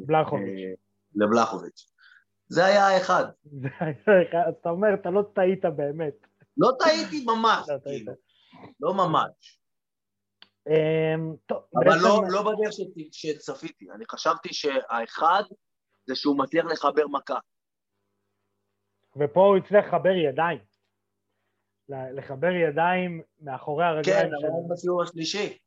[0.07, 0.49] בלחוביץ'.
[0.49, 0.75] אה,
[1.15, 1.93] לבלחוביץ'.
[2.49, 3.25] זה היה האחד.
[3.61, 6.15] זה היה אחד, אתה אומר, אתה לא טעית באמת.
[6.57, 8.13] לא טעיתי ממש, לא, כאילו.
[8.81, 9.59] לא ממש.
[10.69, 12.73] אמ, אבל לא, לא בדרך
[13.13, 15.43] שצפיתי, אני חשבתי שהאחד
[16.07, 17.39] זה שהוא מצליח לחבר מכה.
[19.17, 20.59] ופה הוא הצליח לחבר ידיים.
[21.89, 24.29] לחבר ידיים מאחורי הרגליים.
[24.29, 25.59] כן, אבל בסיבוב השלישי.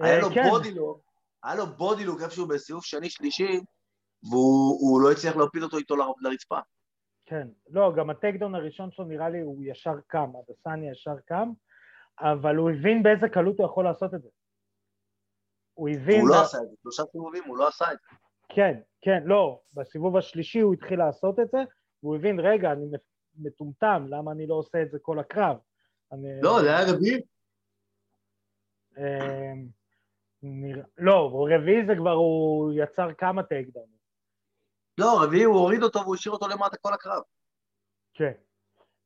[0.00, 0.48] אה, היה לו כן.
[0.50, 1.00] בודילוק,
[1.42, 3.60] היה לו בודילוק איפשהו בסיבוב שני שלישי,
[4.30, 6.58] והוא לא הצליח להפיל אותו איתו לרצפה.
[7.26, 7.48] כן.
[7.70, 11.50] לא, גם הטייקדאון הראשון שלו נראה לי הוא ישר קם, אדסניה ישר קם,
[12.20, 14.28] אבל הוא הבין באיזה קלות הוא יכול לעשות את זה.
[15.74, 16.20] הוא הבין...
[16.20, 18.16] הוא לא עשה את זה, שלושה סיבובים, הוא לא עשה את זה.
[18.48, 21.58] כן, כן, לא, בסיבוב השלישי הוא התחיל לעשות את זה,
[22.04, 22.86] והוא הבין, רגע, אני
[23.38, 25.56] מטומטם, למה אני לא עושה את זה כל הקרב?
[26.12, 27.20] אני, לא, זה היה רביעי.
[28.98, 29.52] אה,
[30.42, 33.98] נראה, לא, רביעי זה כבר, הוא יצר כמה טייקדאונים.
[34.98, 37.22] לא, רביעי הוא הוריד אותו והוא השאיר אותו למטה כל הקרב.
[38.14, 38.32] כן.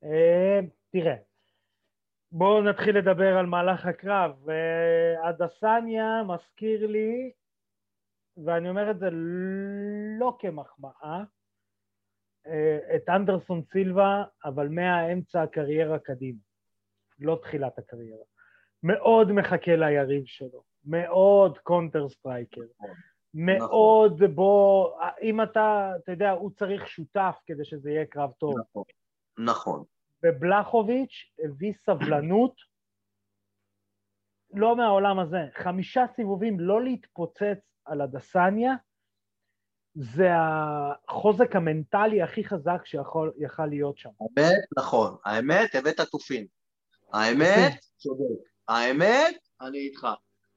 [0.05, 0.61] אה,
[0.93, 1.17] תראה,
[2.33, 4.49] בואו נתחיל לדבר על מהלך הקרב.
[4.51, 7.33] אה, אדסניה מזכיר לי,
[8.45, 9.09] ואני אומר את זה
[10.19, 11.23] לא כמחמאה, אה,
[12.97, 16.39] את אנדרסון סילבה, אבל מהאמצע הקריירה קדימה,
[17.19, 18.25] לא תחילת הקריירה.
[18.83, 22.61] מאוד מחכה ליריב שלו, מאוד counter striker,
[23.35, 24.93] מאוד בו,
[25.23, 28.55] אם אתה, אתה יודע, הוא צריך שותף כדי שזה יהיה קרב טוב.
[28.59, 28.85] נכון.
[29.39, 29.85] נכון.
[30.23, 32.55] ובלחוביץ' הביא סבלנות
[34.55, 35.41] לא מהעולם הזה.
[35.55, 38.75] חמישה סיבובים לא להתפוצץ על הדסניה,
[39.95, 40.29] זה
[41.09, 43.33] החוזק המנטלי הכי חזק שיכול
[43.69, 44.11] להיות שם.
[44.21, 45.17] האמת, נכון.
[45.25, 46.47] האמת, הבאת תופין.
[47.13, 48.49] האמת, צודק.
[48.69, 50.07] האמת, אני איתך.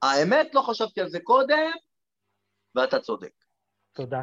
[0.01, 1.71] האמת, לא חשבתי על זה קודם,
[2.75, 3.31] ואתה צודק.
[3.93, 4.21] תודה.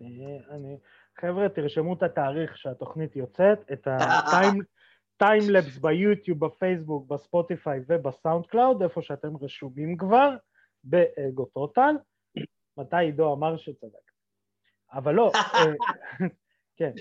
[0.00, 0.76] אני, אני,
[1.20, 3.88] חבר'ה, תרשמו את התאריך שהתוכנית יוצאת, את
[5.20, 10.36] ה timelapse ביוטיוב, בפייסבוק, בספוטיפיי ובסאונד קלאוד, איפה שאתם רשומים כבר,
[10.84, 11.94] באגו טוטל.
[12.76, 14.13] מתי עידו אמר שצדק.
[14.94, 16.26] אבל לא, אה,
[16.76, 16.92] כן.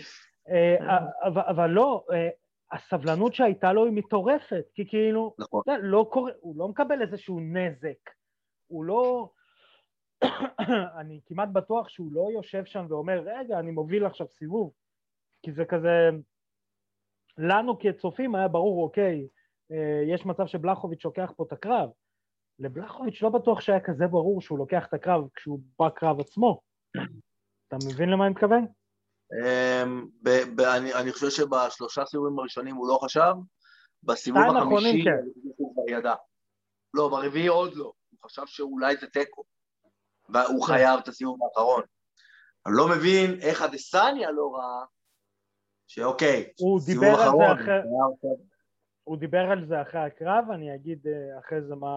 [0.49, 2.29] אה, אבל, אבל לא, אה,
[2.71, 5.61] הסבלנות שהייתה לו היא מטורפת, כי כאילו, נכון.
[5.63, 8.09] אתה לא קורה, הוא לא מקבל איזשהו נזק,
[8.67, 9.29] הוא לא...
[10.99, 14.71] אני כמעט בטוח שהוא לא יושב שם ואומר, רגע, אני מוביל עכשיו סיבוב,
[15.41, 16.09] כי זה כזה...
[17.37, 19.27] לנו כצופים היה ברור, אוקיי,
[19.71, 21.89] אה, יש מצב שבלחוביץ' לוקח פה את הקרב.
[22.59, 26.61] לבלחוביץ' לא בטוח שהיה כזה ברור שהוא לוקח את הקרב כשהוא בקרב עצמו.
[27.77, 28.67] אתה מבין למה אני מתכוון?
[29.33, 30.07] אמ,
[30.99, 33.33] אני חושב שבשלושה סיבובים הראשונים הוא לא חשב,
[34.03, 35.51] בסיבוב החמישי כן.
[35.73, 36.13] כבר ידע.
[36.93, 39.43] לא, ברביעי עוד לא, הוא חשב שאולי זה תיקו,
[40.29, 40.73] והוא כן.
[40.73, 41.83] חייב את הסיבוב האחרון.
[42.65, 44.85] אני לא מבין איך אדסניה לא ראה,
[45.87, 47.57] שאוקיי, הוא סיבוב אחרון,
[49.03, 51.95] הוא דיבר על זה אחרי הקרב, אני אגיד אה, אחרי זה מה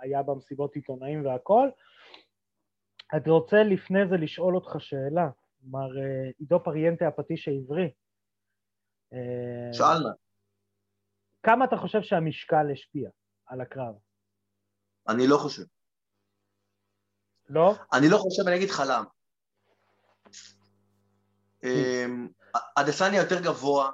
[0.00, 1.68] היה במסיבות עיתונאים והכל.
[3.12, 5.28] אני רוצה לפני זה לשאול אותך שאלה,
[5.62, 7.90] מר אה, עידו פריאנטה הפטיש העברי.
[9.12, 10.12] אה, שאלנה.
[11.42, 13.10] כמה אתה חושב שהמשקל השפיע
[13.46, 13.94] על הקרב?
[15.08, 15.62] אני לא חושב.
[17.48, 17.74] לא?
[17.92, 19.04] אני לא חושב, אני אגיד לך למה.
[21.64, 22.28] אמ,
[22.76, 23.90] אדסניה יותר גבוה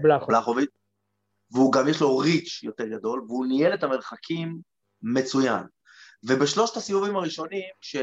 [0.00, 0.28] בלחוביץ'.
[0.28, 0.70] מבלחוביץ',
[1.50, 4.60] והוא גם יש לו ריץ' יותר גדול, והוא ניהל את המרחקים
[5.02, 5.62] מצוין.
[6.22, 7.96] ובשלושת הסיבובים הראשונים, כש-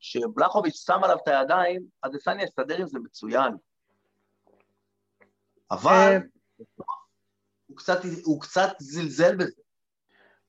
[0.00, 3.52] כשבלחוביץ' שם עליו את הידיים, אדסניה הסתדר עם זה מצוין.
[5.70, 6.18] אבל אה,
[7.66, 9.62] הוא קצת, הוא קצת זלזל בזה.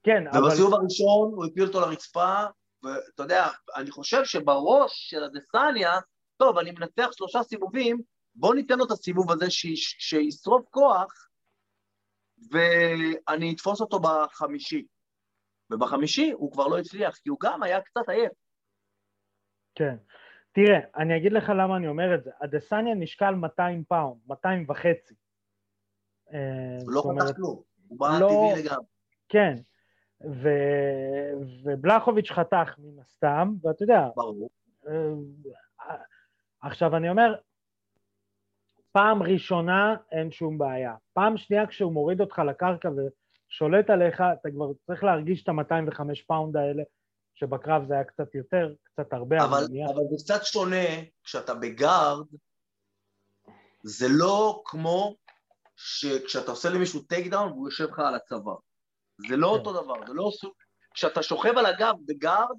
[0.03, 0.43] כן, אבל...
[0.45, 2.43] ובסיבוב הראשון הוא הפיל אותו לרצפה,
[2.83, 5.91] ואתה יודע, אני חושב שבראש של אדסניה,
[6.37, 8.01] טוב, אני מנצח שלושה סיבובים,
[8.35, 11.27] בוא ניתן לו את הסיבוב הזה ש- שישרוף כוח,
[12.51, 14.85] ואני אתפוס אותו בחמישי.
[15.71, 18.31] ובחמישי הוא כבר לא הצליח, כי הוא גם היה קצת עייף.
[19.75, 19.95] כן.
[20.51, 22.31] תראה, אני אגיד לך למה אני אומר את זה.
[22.43, 25.15] אדסניה נשקל 200 פאונד, 200 וחצי.
[26.33, 28.85] אה, הוא לא חתך כלום, הוא בא לא- טבעי לגמרי.
[29.29, 29.55] כן.
[30.23, 30.49] ו...
[31.63, 34.49] ובלחוביץ' חתך מן הסתם, ואתה יודע, ברור.
[34.87, 35.95] אה,
[36.61, 37.35] עכשיו אני אומר,
[38.91, 40.95] פעם ראשונה אין שום בעיה.
[41.13, 42.89] פעם שנייה כשהוא מוריד אותך לקרקע
[43.51, 46.83] ושולט עליך, אתה כבר צריך להרגיש את ה-205 פאונד האלה,
[47.35, 49.63] שבקרב זה היה קצת יותר, קצת הרבה, אבל.
[49.93, 50.85] אבל זה קצת שונה,
[51.23, 52.25] כשאתה ב guard,
[53.83, 55.15] זה לא כמו
[55.75, 58.55] שכשאתה עושה למישהו take down והוא יושב לך על הצוואר.
[59.29, 59.53] זה לא כן.
[59.53, 60.53] אותו דבר, זה לא סוג...
[60.93, 62.57] כשאתה שוכב על הגב ב guard,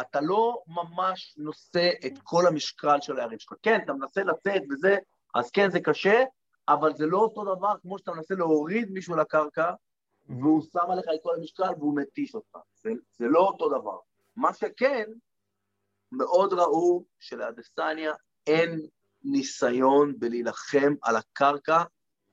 [0.00, 3.52] אתה לא ממש נושא את כל המשקל של היריב שלך.
[3.62, 4.96] כן, אתה מנסה לצאת וזה,
[5.34, 6.24] אז כן, זה קשה,
[6.68, 9.72] אבל זה לא אותו דבר כמו שאתה מנסה להוריד מישהו לקרקע,
[10.28, 12.58] והוא שם עליך את כל המשקל והוא מתיש אותך.
[12.74, 13.98] זה, זה לא אותו דבר.
[14.36, 15.04] מה שכן,
[16.12, 18.12] מאוד ראו שלאדסניה
[18.46, 18.86] אין
[19.22, 21.82] ניסיון בלהילחם על הקרקע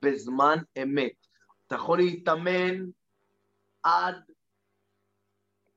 [0.02, 1.26] בזמן אמת.
[1.66, 2.84] אתה יכול להתאמן
[3.82, 4.14] עד,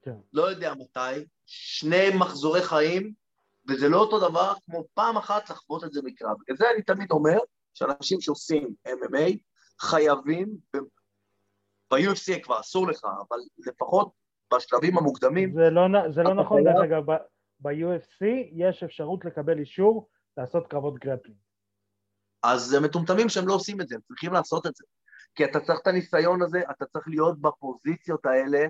[0.01, 0.15] כן.
[0.33, 3.13] לא יודע מתי, שני מחזורי חיים,
[3.69, 6.37] וזה לא אותו דבר כמו פעם אחת לחוות את זה מקרב.
[6.41, 7.37] בגלל זה אני תמיד אומר
[7.73, 9.37] שאנשים שעושים MMA
[9.79, 10.57] חייבים,
[11.91, 14.11] ב-UFC כבר אסור לך, אבל לפחות
[14.53, 15.53] בשלבים המוקדמים...
[15.53, 17.03] זה לא, זה לא נכון, דרך אגב,
[17.59, 21.37] ב-UFC יש אפשרות לקבל אישור לעשות קרבות grappling.
[22.43, 24.85] אז זה מטומטמים שהם לא עושים את זה, הם צריכים לעשות את זה.
[25.35, 28.65] כי אתה צריך את הניסיון הזה, אתה צריך להיות בפוזיציות האלה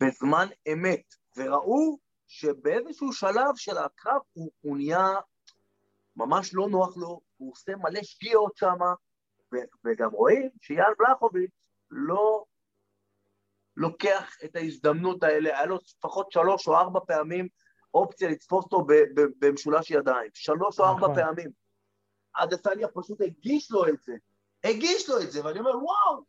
[0.00, 1.02] בזמן אמת.
[1.36, 5.08] וראו שבאיזשהו שלב של הקרב הוא, הוא נהיה
[6.16, 8.78] ממש לא נוח לו, הוא עושה מלא שגיאות שם,
[9.84, 11.50] וגם רואים שיאן בלחוביץ'
[11.90, 12.44] לא
[13.76, 17.48] לוקח את ההזדמנות האלה, היה לו לפחות שלוש או ארבע פעמים
[17.94, 18.86] אופציה לתפוס אותו
[19.38, 21.14] במשולש ידיים, שלוש או ארבע נכון.
[21.14, 21.50] פעמים.
[22.32, 24.12] אדסניה פשוט הגיש לו את זה,
[24.64, 26.24] הגיש לו את זה, ואני אומר, וואו,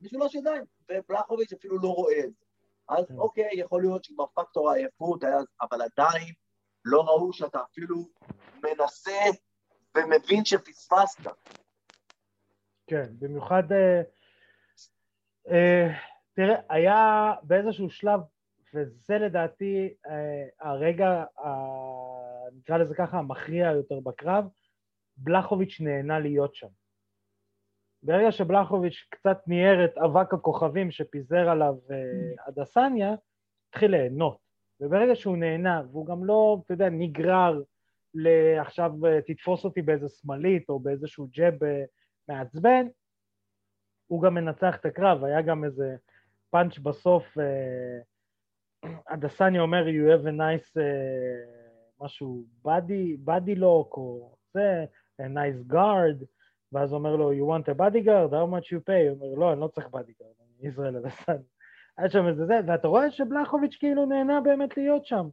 [0.00, 2.44] משולש ידיים, ובלחוביץ' אפילו לא רואה את זה.
[2.88, 3.18] אז כן.
[3.18, 6.34] אוקיי, יכול להיות שכבר פקטור העייפות היה, אבל עדיין
[6.84, 8.08] לא ראו שאתה אפילו
[8.62, 9.20] מנסה
[9.96, 11.20] ומבין שפספסת.
[12.86, 14.02] כן, במיוחד, אה,
[16.34, 18.20] תראה, היה באיזשהו שלב,
[18.74, 24.44] וזה לדעתי אה, הרגע, אה, נקרא לזה ככה, המכריע יותר בקרב,
[25.16, 26.68] בלחוביץ' נהנה להיות שם.
[28.02, 33.14] ברגע שבלחוביץ' קצת ניער את אבק הכוכבים שפיזר עליו אה, אדסניה,
[33.68, 34.38] התחיל ליהנות.
[34.80, 37.62] וברגע שהוא נהנה, והוא גם לא, אתה יודע, נגרר
[38.14, 41.84] לעכשיו אה, תתפוס אותי באיזה שמאלית או באיזשהו ג'ב אה,
[42.28, 42.86] מעצבן,
[44.10, 45.24] הוא גם מנצח את הקרב.
[45.24, 45.96] היה גם איזה
[46.50, 47.38] פאנץ' בסוף,
[49.06, 50.80] אדסניה אומר, you have a nice,
[52.00, 54.84] משהו, body, body lock, או זה,
[55.22, 56.24] a nice guard,
[56.72, 58.30] ואז אומר לו, you want a bodyguard?
[58.30, 59.10] how much you pay?
[59.10, 61.36] הוא אומר, לא, אני לא צריך bodyguard, אני ישראל הדסן.
[61.98, 65.28] היה שם איזה זה, ואתה רואה שבלחוביץ' כאילו נהנה באמת להיות שם.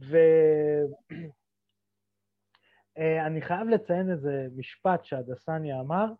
[0.00, 0.20] ואני
[3.40, 6.10] אה, חייב לציין איזה משפט שהדסניה אמר, אה,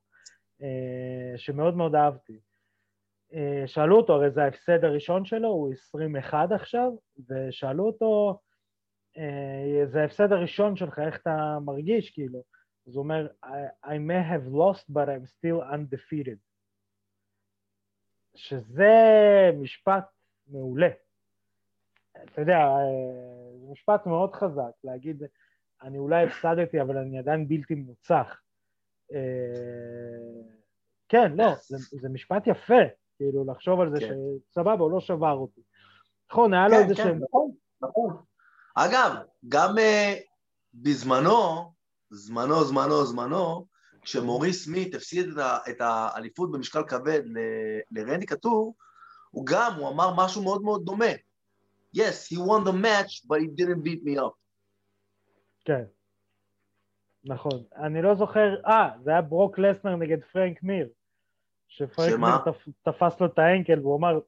[1.36, 2.40] שמאוד מאוד אהבתי.
[3.32, 6.92] אה, שאלו אותו, הרי זה ההפסד הראשון שלו, הוא 21 עכשיו,
[7.28, 8.40] ושאלו אותו,
[9.84, 12.42] זה ההפסד הראשון שלך, איך אתה מרגיש, כאילו?
[12.86, 13.48] אז הוא אומר, I,
[13.84, 16.38] I may have lost but I'm still undefeated.
[18.34, 18.94] שזה
[19.60, 20.04] משפט
[20.48, 20.88] מעולה.
[22.24, 22.58] אתה יודע,
[23.60, 25.22] זה משפט מאוד חזק, להגיד,
[25.82, 28.40] אני אולי הפסדתי, אבל אני עדיין בלתי מוצח.
[31.08, 32.82] כן, לא, זה, זה משפט יפה,
[33.16, 34.14] כאילו, לחשוב על זה כן.
[34.50, 35.60] שסבבה, הוא לא שבר אותי.
[36.30, 37.18] נכון, היה לו כן, איזה כן, שם...
[37.28, 37.50] נכון,
[37.82, 38.16] נכון.
[38.74, 39.14] אגב,
[39.48, 40.20] גם uh,
[40.74, 41.72] בזמנו,
[42.10, 43.66] זמנו, זמנו, זמנו,
[44.02, 45.26] כשמוריס סמית הפסיד
[45.70, 47.22] את האליפות במשקל כבד
[47.90, 48.74] לרנדי קטור,
[49.30, 51.12] הוא גם, הוא אמר משהו מאוד מאוד דומה.
[51.96, 54.34] Yes, he won the match, but he didn't beat me up.
[55.64, 55.84] כן,
[57.24, 57.62] נכון.
[57.76, 60.88] אני לא זוכר, אה, זה היה ברוק לסנר נגד פרנק מיר.
[61.68, 62.38] שפרנק שמה?
[62.44, 64.18] מיר תפ, תפס לו את האנקל והוא אמר,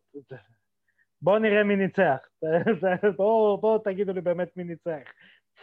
[1.22, 2.18] בואו נראה מי ניצח.
[3.16, 5.10] בואו בוא תגידו לי באמת מי ניצח.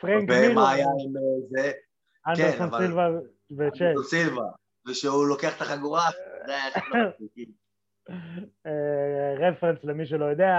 [0.01, 0.51] פרנק מיר...
[0.51, 1.71] ומה היה עם אה, זה?
[2.27, 3.09] אנדרסון כן, סילבה
[3.51, 3.85] וצ'ל.
[3.85, 4.43] אנדרסון סילבה,
[4.87, 6.09] ושהוא לוקח את החגורה,
[6.45, 6.63] זה היה
[8.65, 10.53] אה, רפרנס למי שלא יודע,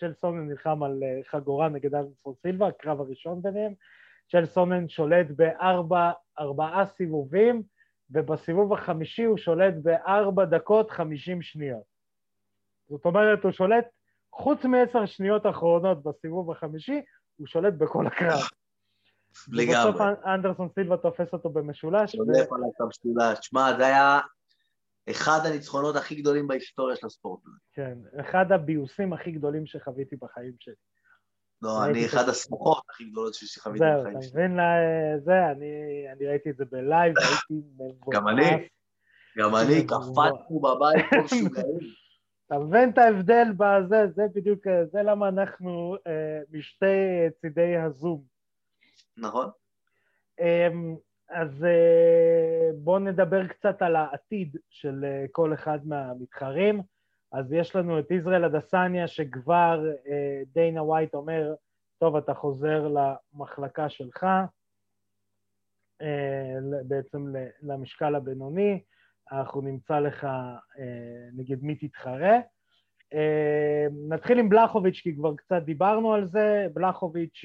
[0.00, 3.72] צ'ל סונן נלחם על אה, חגורה נגד אנדרסון סילבה, הקרב הראשון ביניהם.
[4.30, 7.62] צ'ל סונן שולט בארבעה סיבובים,
[8.10, 11.82] ובסיבוב החמישי הוא שולט בארבע דקות חמישים שניות.
[12.88, 13.84] זאת אומרת, הוא שולט,
[14.32, 17.00] חוץ מעשר שניות אחרונות בסיבוב החמישי,
[17.36, 18.40] הוא שולט בכל הקרב.
[19.52, 19.92] לגמרי.
[19.92, 22.12] בסוף אנדרסון סילבה תופס אותו במשולש.
[22.12, 23.38] שולף עליו את המשולש.
[23.42, 24.20] שמע, זה היה
[25.10, 27.40] אחד הניצחונות הכי גדולים בהיסטוריה של הספורט.
[27.72, 30.74] כן, אחד הביוסים הכי גדולים שחוויתי בחיים שלי.
[31.64, 34.30] לא, אני אחד השמחות הכי גדולות שחוויתי בחיים שלי.
[34.30, 34.58] זהו, אתה מבין?
[35.24, 35.50] זה,
[36.12, 38.14] אני ראיתי את זה ב live, הייתי מבואס.
[38.14, 38.68] גם אני,
[39.38, 41.78] גם אני, קפצנו בבית כמו משוגעים.
[42.46, 46.86] אתה מבין את ההבדל בזה, זה בדיוק, זה למה אנחנו אה, משתי
[47.40, 48.22] צידי הזום.
[49.16, 49.50] נכון.
[50.40, 50.96] אמ,
[51.30, 56.82] אז אה, בואו נדבר קצת על העתיד של אה, כל אחד מהמתחרים.
[57.34, 61.54] אז יש לנו את ישראל אדסניה, שכבר אה, דיינה ווייט אומר,
[61.98, 64.26] טוב, אתה חוזר למחלקה שלך,
[66.88, 67.26] בעצם
[67.62, 68.82] למשקל הבינוני,
[69.32, 70.26] אנחנו נמצא לך
[71.32, 72.38] נגד מי תתחרה.
[74.08, 76.66] נתחיל עם בלחוביץ', כי כבר קצת דיברנו על זה.
[76.72, 77.44] בלחוביץ'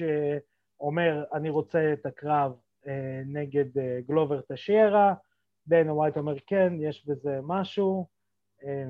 [0.80, 2.52] אומר, אני רוצה את הקרב
[2.86, 5.14] אה, נגד אה, גלובר טשיירה,
[5.66, 8.06] דיינה ווייט אומר, כן, יש בזה משהו,
[8.64, 8.88] אה,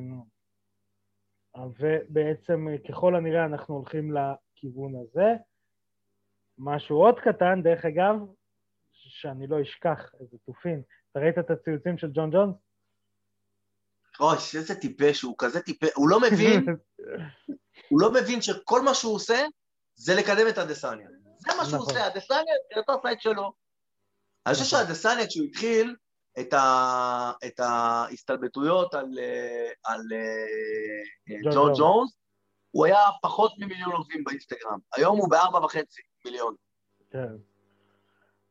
[1.57, 5.29] ובעצם ככל הנראה אנחנו הולכים לכיוון הזה.
[6.59, 8.17] משהו עוד קטן, דרך אגב,
[8.93, 10.83] שאני לא אשכח, איזה תופין.
[11.11, 12.57] אתה ראית את הציוצים של ג'ון ג'ונס?
[14.21, 16.67] אוי, איזה טיפש, הוא כזה טיפש, הוא לא מבין,
[17.89, 19.47] הוא לא מבין שכל מה שהוא עושה
[19.95, 21.09] זה לקדם את הדסניה.
[21.39, 21.95] זה מה שהוא נכון.
[21.95, 23.53] עושה, הדסניה, מבחינתו עשה את שלו.
[24.47, 24.87] אני חושב נכון.
[24.87, 25.97] שהדסניה, כשהוא התחיל
[26.41, 27.33] את, ה...
[27.47, 32.17] את ההסתלבטויות על, אה, על אה, ג'ון ג'ון ג'ונס.
[32.71, 34.79] הוא היה פחות ממיליון עוקבים באינסטגרם.
[34.95, 36.55] היום הוא בארבע וחצי מיליון.
[37.11, 37.35] כן.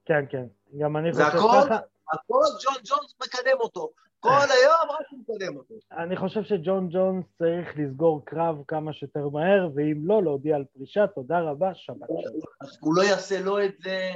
[0.06, 0.46] כן, כן.
[0.80, 1.38] גם אני חושב הכל?
[1.66, 1.78] ככה.
[2.14, 3.90] הכל ג'ון ג'ונס מקדם אותו.
[4.20, 5.74] כל היום רק הוא מקדם אותו.
[5.92, 11.08] אני חושב שג'ון ג'ונס צריך לסגור קרב כמה שיותר מהר, ואם לא, להודיע על פרישה,
[11.08, 12.42] תודה רבה, שבת שלום.
[12.80, 14.12] הוא לא יעשה לא את זה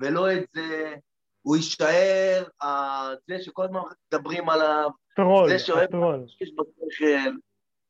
[0.00, 0.94] ולא את זה.
[1.42, 3.80] הוא יישאר אה, זה שכל הזמן
[4.12, 6.24] מדברים עליו, טרול, זה שאוהב הטרול.
[6.40, 7.30] יש בשכל.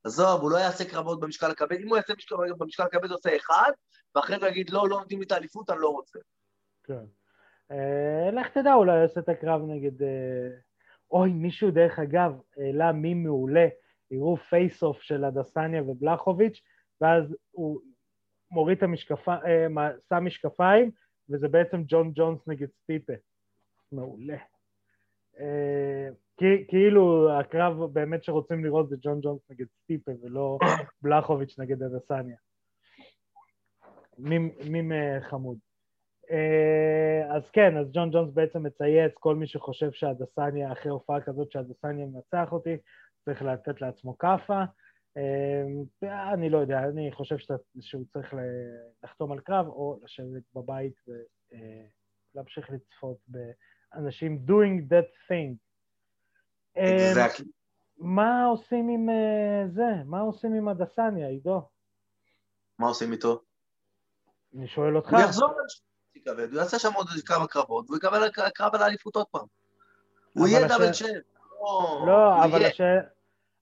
[0.04, 1.80] עזוב, הוא לא יעשה קרבות במשקל הכבד.
[1.80, 3.70] אם הוא יעשה משקל- במשקל הכבד, הוא עושה אחד,
[4.14, 6.18] ואחרי זה הוא יגיד, לא, לא נותנים לי את האליפות, אני לא רוצה.
[6.84, 7.04] כן.
[7.70, 10.02] אה, לך תדע, אולי הוא יעשה את הקרב נגד...
[10.02, 10.48] אה,
[11.10, 13.68] אוי, מישהו, דרך אגב, העלה מי מעולה,
[14.10, 16.60] הראו face off של אדסניה ובלחוביץ',
[17.00, 17.80] ואז הוא
[18.50, 19.76] מוריד את המשקפיים,
[20.08, 20.90] שם משקפיים,
[21.30, 23.12] וזה בעצם ג'ון ג'ונס נגד סטיפה.
[23.92, 24.36] מעולה.
[25.40, 26.08] אה,
[26.68, 30.58] כאילו הקרב באמת שרוצים לראות זה ג'ון ג'ונס נגד סטיפה ולא
[31.02, 31.82] בלחוביץ' נגד.
[34.18, 35.58] מים, מים אה, חמוד.
[36.30, 41.52] אה, אז כן, אז ג'ון ג'ונס בעצם מצייץ, כל מי שחושב שהדסניה, אחרי הופעה כזאת
[41.52, 42.76] שהדסניה מנצח אותי,
[43.24, 44.62] צריך לתת לעצמו כאפה.
[45.16, 47.36] אה, אני לא יודע, אני חושב
[47.80, 48.34] שהוא צריך
[49.04, 50.94] לחתום על קרב או לשבת בבית
[52.34, 53.18] ולהמשיך לצפות
[53.94, 55.56] באנשים doing that thing.
[56.76, 57.44] Exactly.
[57.98, 60.04] מה עושים עם אה, זה?
[60.04, 61.68] מה עושים עם הדסניה, עידו?
[62.78, 63.42] מה עושים איתו?
[64.56, 65.12] אני שואל אותך.
[65.12, 65.54] הוא יחזור
[66.24, 69.46] כבד, הוא יעשה שם עוד כמה קרבות, והוא יקבל קרב על האליפות עוד פעם.
[70.32, 71.24] הוא יהיה דאבל צ'אמפ.
[72.06, 72.62] לא, הוא אבל.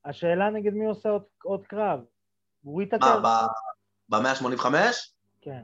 [0.04, 1.08] השאלה, נגד מי עושה
[1.42, 2.00] עוד, קרב?
[2.64, 3.20] וויטקר?
[3.20, 3.46] מה,
[4.08, 4.66] ב-185?
[5.40, 5.62] כן.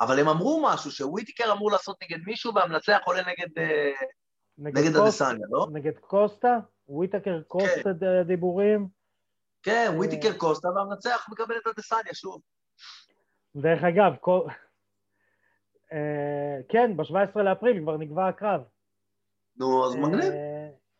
[0.00, 3.92] אבל הם אמרו משהו, שוויטיקר אמור לעשות נגד מישהו והמנצח עולה נגד, אה,
[4.58, 5.66] נגד אדסניה, לא?
[5.72, 6.58] נגד קוסטה?
[6.88, 8.88] וויטקר קוסטה ד- דיבורים?
[9.62, 9.96] כן, אה.
[9.96, 12.40] וויטיקר קוסטה והמנצח מקבל את אדסניה שוב.
[13.56, 14.40] דרך אגב, כל...
[15.92, 18.60] אה, כן, ב-17 לאפריל כבר נקבע הקרב.
[19.56, 20.32] נו, אז מגניב.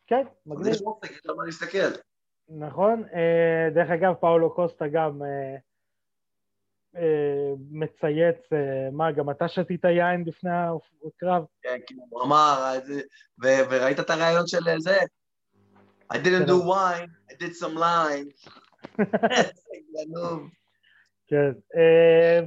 [0.07, 0.67] כן, אז מגניב.
[0.75, 2.01] יש אופק, יש על מה להסתכל.
[2.49, 3.05] נכון.
[3.75, 5.23] דרך אגב, פאולו קוסטה גם
[7.71, 10.51] מצייץ, אה, מה, גם אתה שתית יין לפני
[11.07, 11.45] הקרב?
[11.63, 12.73] כן, כאילו, הוא אמר,
[13.45, 14.99] אה, וראית את הרעיון של אה, זה?
[16.13, 18.51] I didn't do wine, I did some lines.
[21.27, 21.53] כן.
[21.77, 22.41] אה,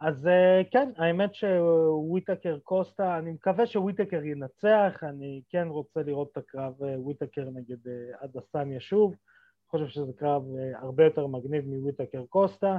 [0.00, 6.36] אז אה, כן, האמת שוויטקר קוסטה, אני מקווה שוויטקר ינצח, אני כן רוצה לראות את
[6.36, 11.64] הקרב אה, וויטקר נגד אה, אדסניה שוב, אני חושב שזה קרב אה, הרבה יותר מגניב
[11.66, 12.78] מוויטקר קוסטה.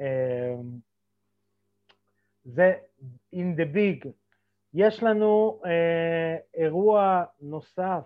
[0.00, 0.54] אה,
[2.44, 2.74] זה
[3.34, 4.08] in the big.
[4.74, 8.02] יש לנו אה, אירוע נוסף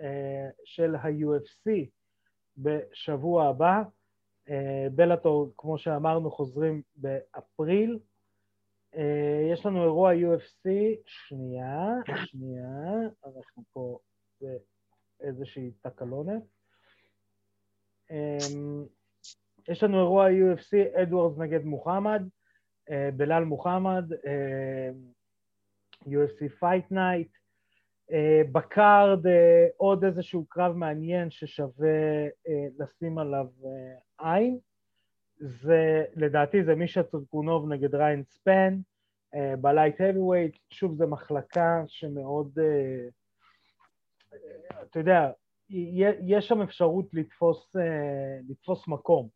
[0.00, 1.70] אה, של ה-UFC
[2.56, 3.82] בשבוע הבא.
[4.50, 7.98] אה, בלאטור, כמו שאמרנו, חוזרים באפריל.
[8.96, 10.68] אה, יש לנו אירוע UFC,
[11.06, 12.92] שנייה, שנייה,
[13.26, 13.98] אנחנו פה
[15.20, 16.42] באיזושהי תקלונת.
[19.68, 22.22] יש לנו אירוע UFC, אדוארדס נגד מוחמד,
[22.90, 24.90] אה, בלאל מוחמד, אה,
[26.06, 27.38] UFC Fight Night.
[28.12, 29.26] אה, ב card
[29.76, 32.28] עוד איזשהו קרב מעניין ששווה
[32.78, 33.46] לשים עליו
[34.18, 34.58] עין.
[35.38, 38.78] זה, לדעתי זה מישה סירקונוב נגד ראיין ספן,
[39.60, 42.58] ב light heavyweight, שוב זו מחלקה שמאוד,
[44.82, 45.30] אתה יודע,
[46.26, 47.76] יש שם אפשרות לתפוס,
[48.48, 49.28] לתפוס מקום,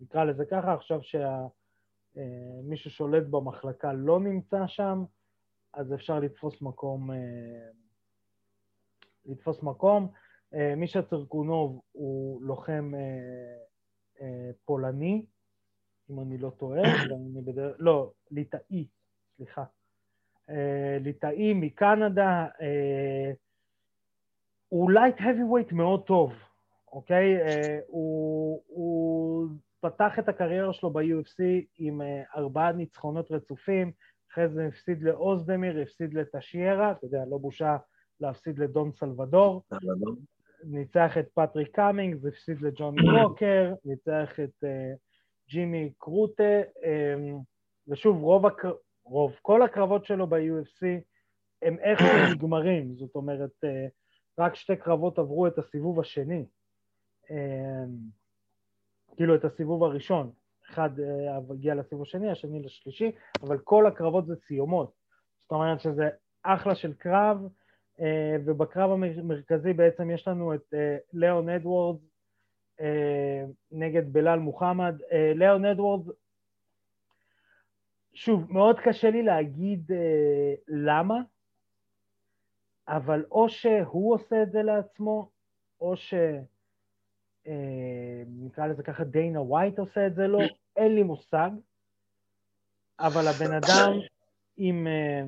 [0.00, 5.04] נקרא לזה ככה, עכשיו שמי ששולט במחלקה לא נמצא שם,
[5.74, 7.68] אז אפשר לתפוס מקום, אה,
[9.26, 10.12] לתפוס מקום.
[10.54, 13.00] אה, מישה צרקונוב הוא לוחם אה,
[14.20, 15.26] אה, פולני,
[16.10, 17.76] אם אני לא טועה, ואני בדרך...
[17.78, 18.86] לא, ליטאי,
[19.36, 19.64] סליחה.
[20.50, 23.32] אה, ליטאי מקנדה, אה,
[24.68, 26.32] הוא light heavyweight מאוד טוב,
[26.92, 27.36] אוקיי?
[27.36, 29.48] אה, הוא, הוא
[29.80, 31.42] פתח את הקריירה שלו ב-UFC
[31.78, 33.92] עם אה, ארבעה ניצחונות רצופים,
[34.32, 37.76] אחרי זה הפסיד לאוזדמיר, הפסיד לטשיירה, אתה יודע, לא בושה
[38.20, 39.62] להפסיד לדון סלבדור,
[40.64, 44.96] ניצח את פטריק קאמינס, הפסיד לג'וני ווקר, ניצח את uh,
[45.48, 47.42] ג'ימי קרוט, um,
[47.88, 48.46] ושוב, רוב.
[49.06, 50.86] רוב, כל הקרבות שלו ב-UFC
[51.62, 53.86] הם איכשהו נגמרים, זאת אומרת, אה,
[54.38, 56.44] רק שתי קרבות עברו את הסיבוב השני,
[57.30, 57.84] אה,
[59.16, 60.30] כאילו את הסיבוב הראשון,
[60.70, 63.12] אחד אה, הגיע לסיבוב השני, השני לשלישי,
[63.42, 64.92] אבל כל הקרבות זה סיומות,
[65.42, 66.08] זאת אומרת שזה
[66.42, 67.38] אחלה של קרב,
[68.44, 70.74] ובקרב המרכזי בעצם יש לנו את
[71.12, 72.00] ליאון אדוורדס
[73.72, 74.94] נגד בלאל מוחמד.
[75.34, 76.12] ליאון אדוורדס
[78.16, 81.20] שוב, מאוד קשה לי להגיד אה, למה,
[82.88, 85.30] אבל או שהוא עושה את זה לעצמו,
[85.80, 86.14] או ש...
[87.46, 90.38] אה, נקרא לזה ככה, דיינה ווייט עושה את זה לו,
[90.76, 91.50] אין לי מושג,
[93.00, 93.92] אבל הבן אדם
[94.56, 95.22] עם אה,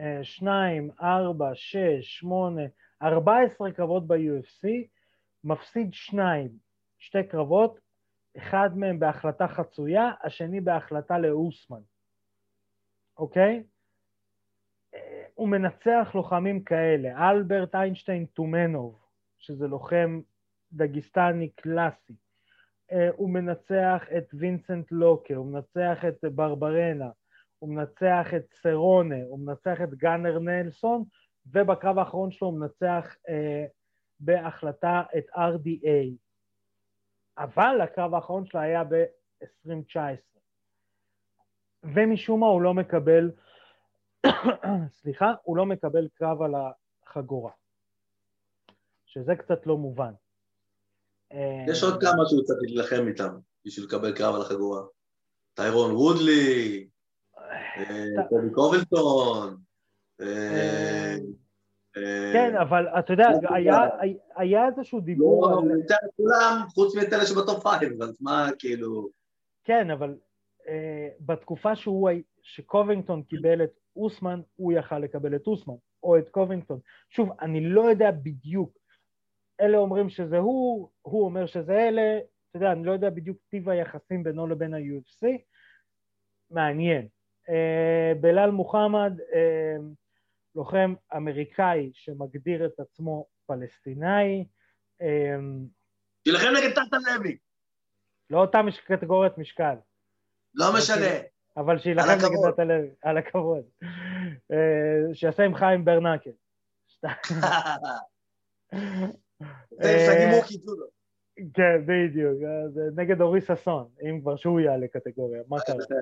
[0.00, 2.62] אה, שניים, ארבע, שש, שמונה,
[3.02, 4.68] ארבע עשרה קרבות ב-UFC,
[5.44, 6.48] מפסיד שניים,
[6.98, 7.78] שתי קרבות,
[8.36, 11.80] אחד מהם בהחלטה חצויה, השני בהחלטה לאוסמן,
[13.18, 13.62] אוקיי?
[15.34, 19.05] הוא מנצח לוחמים כאלה, אלברט איינשטיין טומנוב,
[19.38, 20.20] שזה לוחם
[20.72, 22.14] דגיסטני קלאסי,
[23.16, 27.10] הוא מנצח את וינסנט לוקה, הוא מנצח את ברברנה,
[27.58, 31.04] הוא מנצח את סרונה, הוא מנצח את גאנר נלסון,
[31.46, 33.66] ובקרב האחרון שלו הוא מנצח אה,
[34.20, 36.16] בהחלטה את RDA.
[37.38, 40.38] אבל הקרב האחרון שלה היה ב-2019.
[41.84, 43.30] ומשום מה הוא לא מקבל,
[45.00, 47.52] סליחה, הוא לא מקבל קרב על החגורה,
[49.16, 50.12] שזה קצת לא מובן.
[51.68, 54.82] יש עוד כמה שהוא צריך להילחם איתם בשביל לקבל קרב על החגורה.
[55.54, 56.88] טיירון וודלי,
[57.36, 59.56] אה, קולבי קובינגטון,
[60.20, 61.16] אה,
[62.32, 63.28] כן, אבל אתה יודע,
[64.36, 65.68] היה איזשהו דיבור לא, על...
[65.68, 69.08] לא, כולם, חוץ מאת אלה שב top five, אז מה כאילו...
[69.64, 70.16] כן, אבל
[70.68, 71.72] אה, בתקופה
[72.42, 76.78] שקובינגטון קיבל את אוסמן, הוא יכל לקבל את אוסמן, או את קובינגטון.
[77.10, 78.85] שוב, אני לא יודע בדיוק.
[79.60, 82.18] אלה אומרים שזה הוא, הוא אומר שזה אלה,
[82.50, 85.26] אתה יודע, אני לא יודע בדיוק טיב היחסים בינו לבין ה-UFC.
[86.50, 87.08] מעניין.
[87.48, 89.76] אה, בלאל מוחמד, אה,
[90.54, 94.44] לוחם אמריקאי שמגדיר את עצמו פלסטינאי.
[96.22, 97.36] תילחם נגד טאטה לוי.
[98.30, 99.74] לא אותה קטגוריית משקל.
[100.54, 101.16] לא משנה.
[101.56, 103.64] אבל שיילחם נגד טאטה לוי, על הכבוד.
[104.52, 106.30] אה, שיעשה עם חיים ברנקל.
[109.82, 110.40] אה,
[111.54, 112.38] כן, בדיוק,
[112.96, 115.76] נגד אורי ששון, אם כבר שהוא יעלה קטגוריה, מה קרה?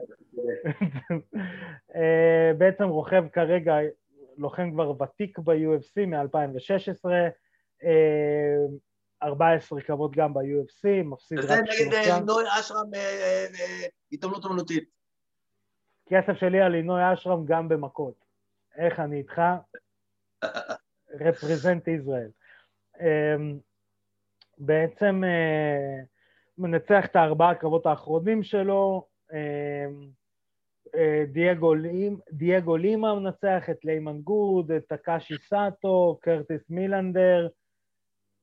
[1.96, 3.74] אה, בעצם רוכב כרגע
[4.36, 7.04] לוחם כבר ותיק ב-UFC מ-2016,
[9.22, 11.88] 14 קרבות גם ב-UFC, מפסיד רק שלושה.
[11.88, 13.46] וזה נגד אה, נוי אשרם אה,
[14.22, 14.84] אה, אומנותית.
[16.08, 18.24] כסף שלי על לינוי אשרם גם במכות.
[18.76, 19.42] איך אני איתך?
[21.20, 22.30] represent ישראל.
[23.00, 23.58] אמ,
[24.58, 25.22] בעצם
[26.58, 30.08] מנצח את הארבעה קרבות האחרונים שלו, אמ,
[32.32, 37.48] דייגו לימה מנצח את ליימן גוד, את טקאשי סאטו, קרטיס מילנדר.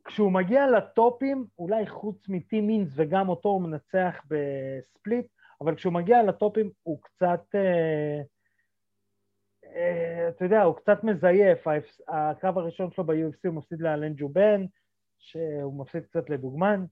[0.06, 5.26] כשהוא מגיע לטופים, אולי חוץ מטים מינס וגם אותו הוא מנצח ב split,
[5.62, 8.22] אבל כשהוא מגיע לטופים הוא קצת, אה, אה,
[10.30, 11.68] אתה יודע, הוא קצת מזייף.
[12.08, 14.66] הקרב הראשון שלו ב-UFC הוא מפסיד לאלן ג'ובן,
[15.20, 16.86] שהוא מפסיד קצת לדוגמן.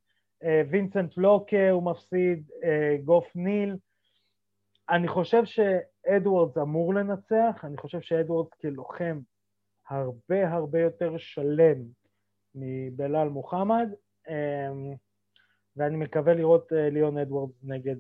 [0.43, 3.75] אה, וינסנט לוקה הוא מפסיד, אה, גוף ניל.
[4.89, 9.19] אני חושב שאדוארדס אמור לנצח, אני חושב שאדוארדס כלוחם
[9.89, 11.77] הרבה הרבה יותר שלם
[12.55, 13.89] מבלאל מוחמד,
[15.75, 17.97] ואני מקווה לראות אה, ליאון אדוארדס נגד...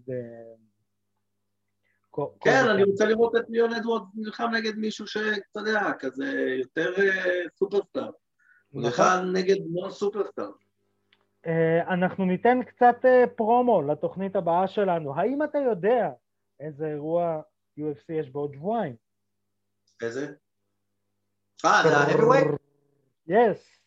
[2.21, 6.93] אה, כן, אני רוצה לראות את ליאון אדוארדס נלחם נגד מישהו שאתה יודע, כזה יותר
[6.97, 8.09] אה, סופרסטאר.
[8.69, 8.85] הוא נכון.
[8.85, 10.49] נלחם נגד נו סופרסטאר.
[11.87, 13.05] אנחנו ניתן קצת
[13.35, 15.15] פרומו לתוכנית הבאה שלנו.
[15.15, 16.09] האם אתה יודע
[16.59, 17.41] איזה אירוע
[17.79, 18.95] UFC יש בעוד שבועיים.
[20.01, 20.33] איזה?
[21.65, 22.57] אה, זה ה-heavyweight?
[23.27, 23.79] יס.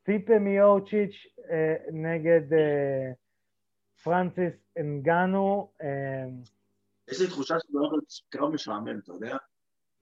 [0.00, 3.12] סטיפה מיוצ'יץ' אה, נגד אה,
[4.02, 5.70] פרנסיס אנגנו.
[5.82, 6.26] אה,
[7.10, 9.36] יש לי תחושה שזה הולך להיות קרב משעמם, אתה יודע?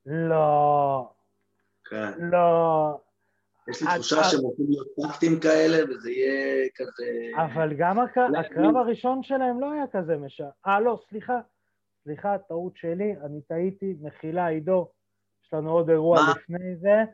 [0.07, 1.11] לא.
[1.84, 2.12] כן.
[2.18, 3.01] לא.
[3.68, 7.05] יש לי תחושה שהם הולכים להיות טקטים כאלה, וזה יהיה כזה...
[7.36, 10.51] אבל גם הקרב הראשון שלהם לא היה כזה משעמם.
[10.66, 11.40] אה, לא, סליחה.
[12.05, 14.88] סליחה, טעות שלי, אני טעיתי, מחילה, עידו.
[15.44, 17.05] יש לנו עוד אירוע לפני זה.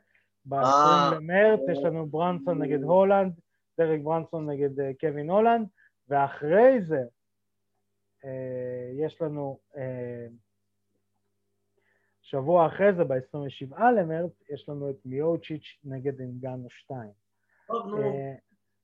[0.44, 3.32] ב-20 במרץ יש לנו ברנסון נגד הולנד,
[3.78, 5.66] דרק ברנסון נגד אה, קווין הולנד,
[6.08, 7.02] ואחרי זה,
[8.24, 10.26] אה, יש לנו אה,
[12.22, 17.00] שבוע אחרי זה, ב-27 למרץ, יש לנו את מיוצ'יץ' נגד אינגנו 2.
[17.66, 18.02] טוב, נו.
[18.02, 18.34] אה,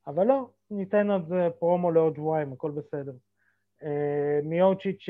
[0.06, 3.12] אבל לא, ניתן עוד פרומו לעוד שבועיים, הכל בסדר.
[4.42, 5.06] מיוצ'יץ',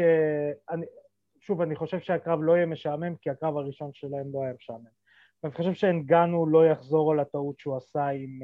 [1.41, 4.85] שוב, אני חושב שהקרב לא יהיה משעמם, כי הקרב הראשון שלהם לא היה משעמם.
[5.43, 8.39] ואני חושב שאנגנו לא יחזור על הטעות שהוא עשה עם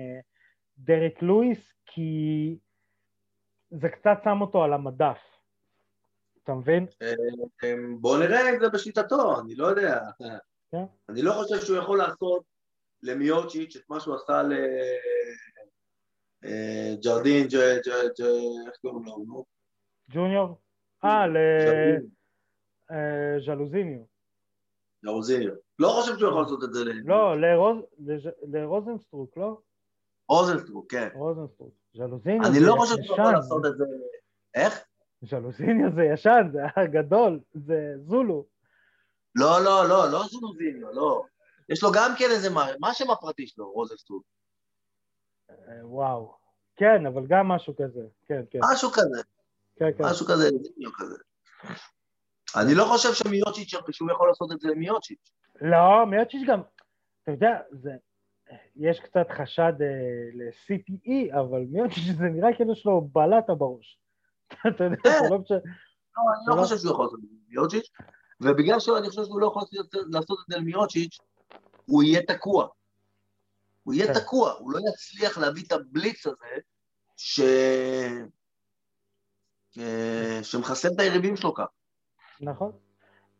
[0.78, 2.58] דריק לואיס, כי
[3.70, 5.18] זה קצת שם אותו על המדף.
[6.44, 6.86] אתה מבין?
[7.64, 10.00] אמ, בוא נראה אם זה בשיטתו, אני לא יודע.
[10.70, 10.84] כן.
[11.08, 12.42] אני לא חושב שהוא יכול לעשות
[13.02, 14.42] למיוצ'יץ' את מה שהוא עשה
[16.42, 17.46] לג'רדין,
[18.66, 19.44] איך קוראים לו?
[20.10, 20.58] ג'וניור?
[21.04, 21.24] אה,
[22.90, 24.00] לז'לוזיניו.
[25.04, 25.52] ג'רוזיניו.
[25.78, 29.58] לא חושב שהוא יכול לעשות את זה לא, לרוז- לז'- לרוזנסטרוק, לא?
[30.30, 31.08] לרוזנסטרוק, כן.
[31.14, 31.74] רוזנסטרוק.
[31.94, 33.34] ז'לוזיניו אני זה לא חושב שהוא יכול ישן.
[33.34, 33.84] לעשות את זה...
[34.54, 34.84] איך?
[35.22, 38.46] ז'לוזיניו זה ישן, זה היה גדול, זה זולו.
[39.34, 41.22] לא, לא, לא, לא זונוזיניו, לא.
[41.68, 42.50] יש לו גם כן איזה...
[42.50, 44.22] מה מה השם הפרטי שלו, רוזנסטרוק?
[45.50, 46.36] אה, וואו.
[46.76, 48.00] כן, אבל גם משהו כזה.
[48.26, 48.58] כן, כן.
[48.72, 49.22] משהו כזה.
[49.76, 50.04] כן, כן.
[50.04, 51.16] משהו כזה, זיניו כזה.
[52.56, 55.30] אני לא חושב שמיוצ'יץ', שהוא יכול לעשות את זה למיוצ'יץ'.
[55.60, 56.60] לא, מיוצ'יץ' גם,
[57.22, 57.90] אתה יודע, זה,
[58.76, 59.86] יש קצת חשד אה,
[60.34, 63.98] ל-CTE, אבל מיוצ'יץ' זה נראה כאילו יש לו בלטה בראש.
[64.68, 65.56] אתה יודע, זה לא משנה.
[65.56, 66.62] לא, אני לא לא.
[66.62, 67.90] חושב שהוא יכול לעשות את זה למיוצ'יץ',
[68.40, 69.62] ובגלל שאני חושב שהוא לא יכול
[70.10, 71.18] לעשות- את זה למיוצ'יץ',
[71.86, 72.68] הוא יהיה תקוע.
[73.84, 74.20] הוא יהיה כן.
[74.20, 76.60] תקוע, הוא לא יצליח להביא את הבליץ הזה,
[77.16, 77.40] ש...
[79.78, 81.66] אה, שמחסל את היריבים שלו ככה.
[82.40, 82.72] נכון.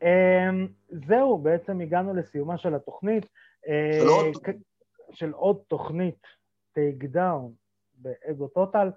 [0.03, 0.69] אמ,
[1.09, 3.27] זהו, בעצם הגענו לסיומה של התוכנית.
[3.69, 3.99] אה,
[5.11, 6.27] של עוד תוכנית,
[6.73, 7.53] טייק דאון,
[7.95, 8.91] באגו טוטל.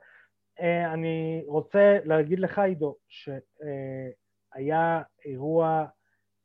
[0.59, 5.85] אה, אני רוצה להגיד לך, עידו, שהיה אירוע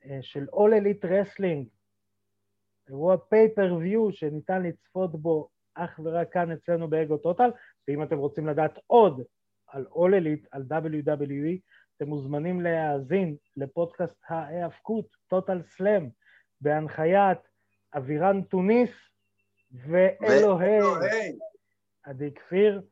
[0.05, 1.69] אה, של All Elite Wrestling,
[2.89, 7.51] אירוע פייפריוויו שניתן לצפות בו אך ורק כאן אצלנו באגו טוטל,
[7.89, 9.23] ואם אתם רוצים לדעת עוד
[9.67, 11.59] על All Elite, על WWE,
[11.97, 16.09] אתם מוזמנים להאזין לפודקאסט ההיאבקות, טוטל סלאם,
[16.61, 17.39] בהנחיית
[17.97, 18.91] אבירן תוניס
[19.75, 20.79] ואלוהי.
[22.03, 22.83] עדי כפיר,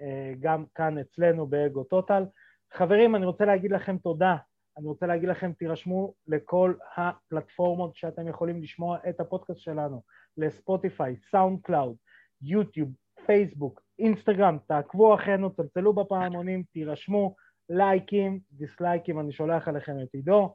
[0.00, 2.24] אה, גם כאן אצלנו באגו טוטל.
[2.72, 4.36] חברים, אני רוצה להגיד לכם תודה.
[4.78, 10.02] אני רוצה להגיד לכם, תירשמו לכל הפלטפורמות שאתם יכולים לשמוע את הפודקאסט שלנו,
[10.36, 11.96] לספוטיפיי, סאונד קלאוד,
[12.42, 12.88] יוטיוב,
[13.26, 17.34] פייסבוק, אינסטגרם, תעקבו אחרינו, צלצלו בפעמונים, תירשמו,
[17.68, 20.54] לייקים, דיסלייקים, אני שולח עליכם את עידו,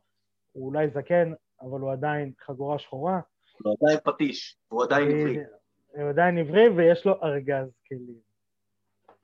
[0.52, 3.20] הוא אולי זקן, אבל הוא עדיין חגורה שחורה.
[3.64, 5.38] הוא עדיין פטיש, הוא עדיין עברי.
[5.94, 8.32] הוא עדיין עברי ויש לו ארגז כלים.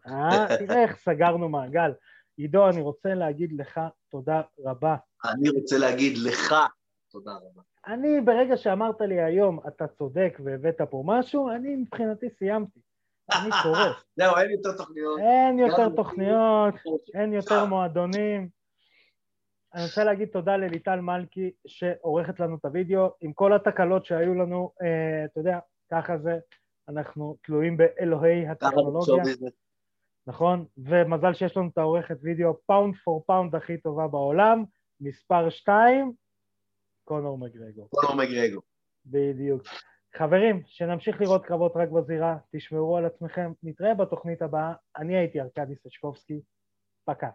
[0.08, 1.92] אה, תראה איך סגרנו מעגל.
[2.38, 4.96] עידו, אני רוצה להגיד לך תודה רבה.
[5.26, 6.56] אני רוצה להגיד לך
[7.12, 7.62] תודה רבה.
[7.88, 12.80] אני, ברגע שאמרת לי היום, אתה צודק והבאת פה משהו, אני מבחינתי סיימתי.
[13.34, 14.04] אני קורס.
[14.18, 15.20] זהו, אין יותר תוכניות.
[15.20, 16.76] אין יותר תוכניות,
[17.14, 17.66] אין יותר.
[17.66, 18.50] מועדונים.
[19.76, 24.72] אני רוצה להגיד תודה לליטל מלכי שעורכת לנו את הוידאו, עם כל התקלות שהיו לנו,
[24.82, 25.60] אה, אתה יודע,
[25.92, 26.40] ככה זה,
[26.90, 29.24] אנחנו תלויים באלוהי הטכנולוגיה.
[30.28, 30.66] נכון?
[30.78, 34.64] ומזל שיש לנו את העורכת וידאו pound for pound הכי טובה בעולם,
[35.02, 36.14] מספר 2,
[37.04, 37.88] קונור מגרגו.
[37.90, 38.62] קונור מגרגו.
[39.06, 39.64] בדיוק.
[40.18, 44.74] חברים, שנמשיך לראות קרבות רק בזירה, תשמרו על עצמכם, נתראה בתוכנית הבאה.
[44.98, 46.42] אני הייתי ארכדי סצ'קובסקי,
[47.06, 47.30] пока.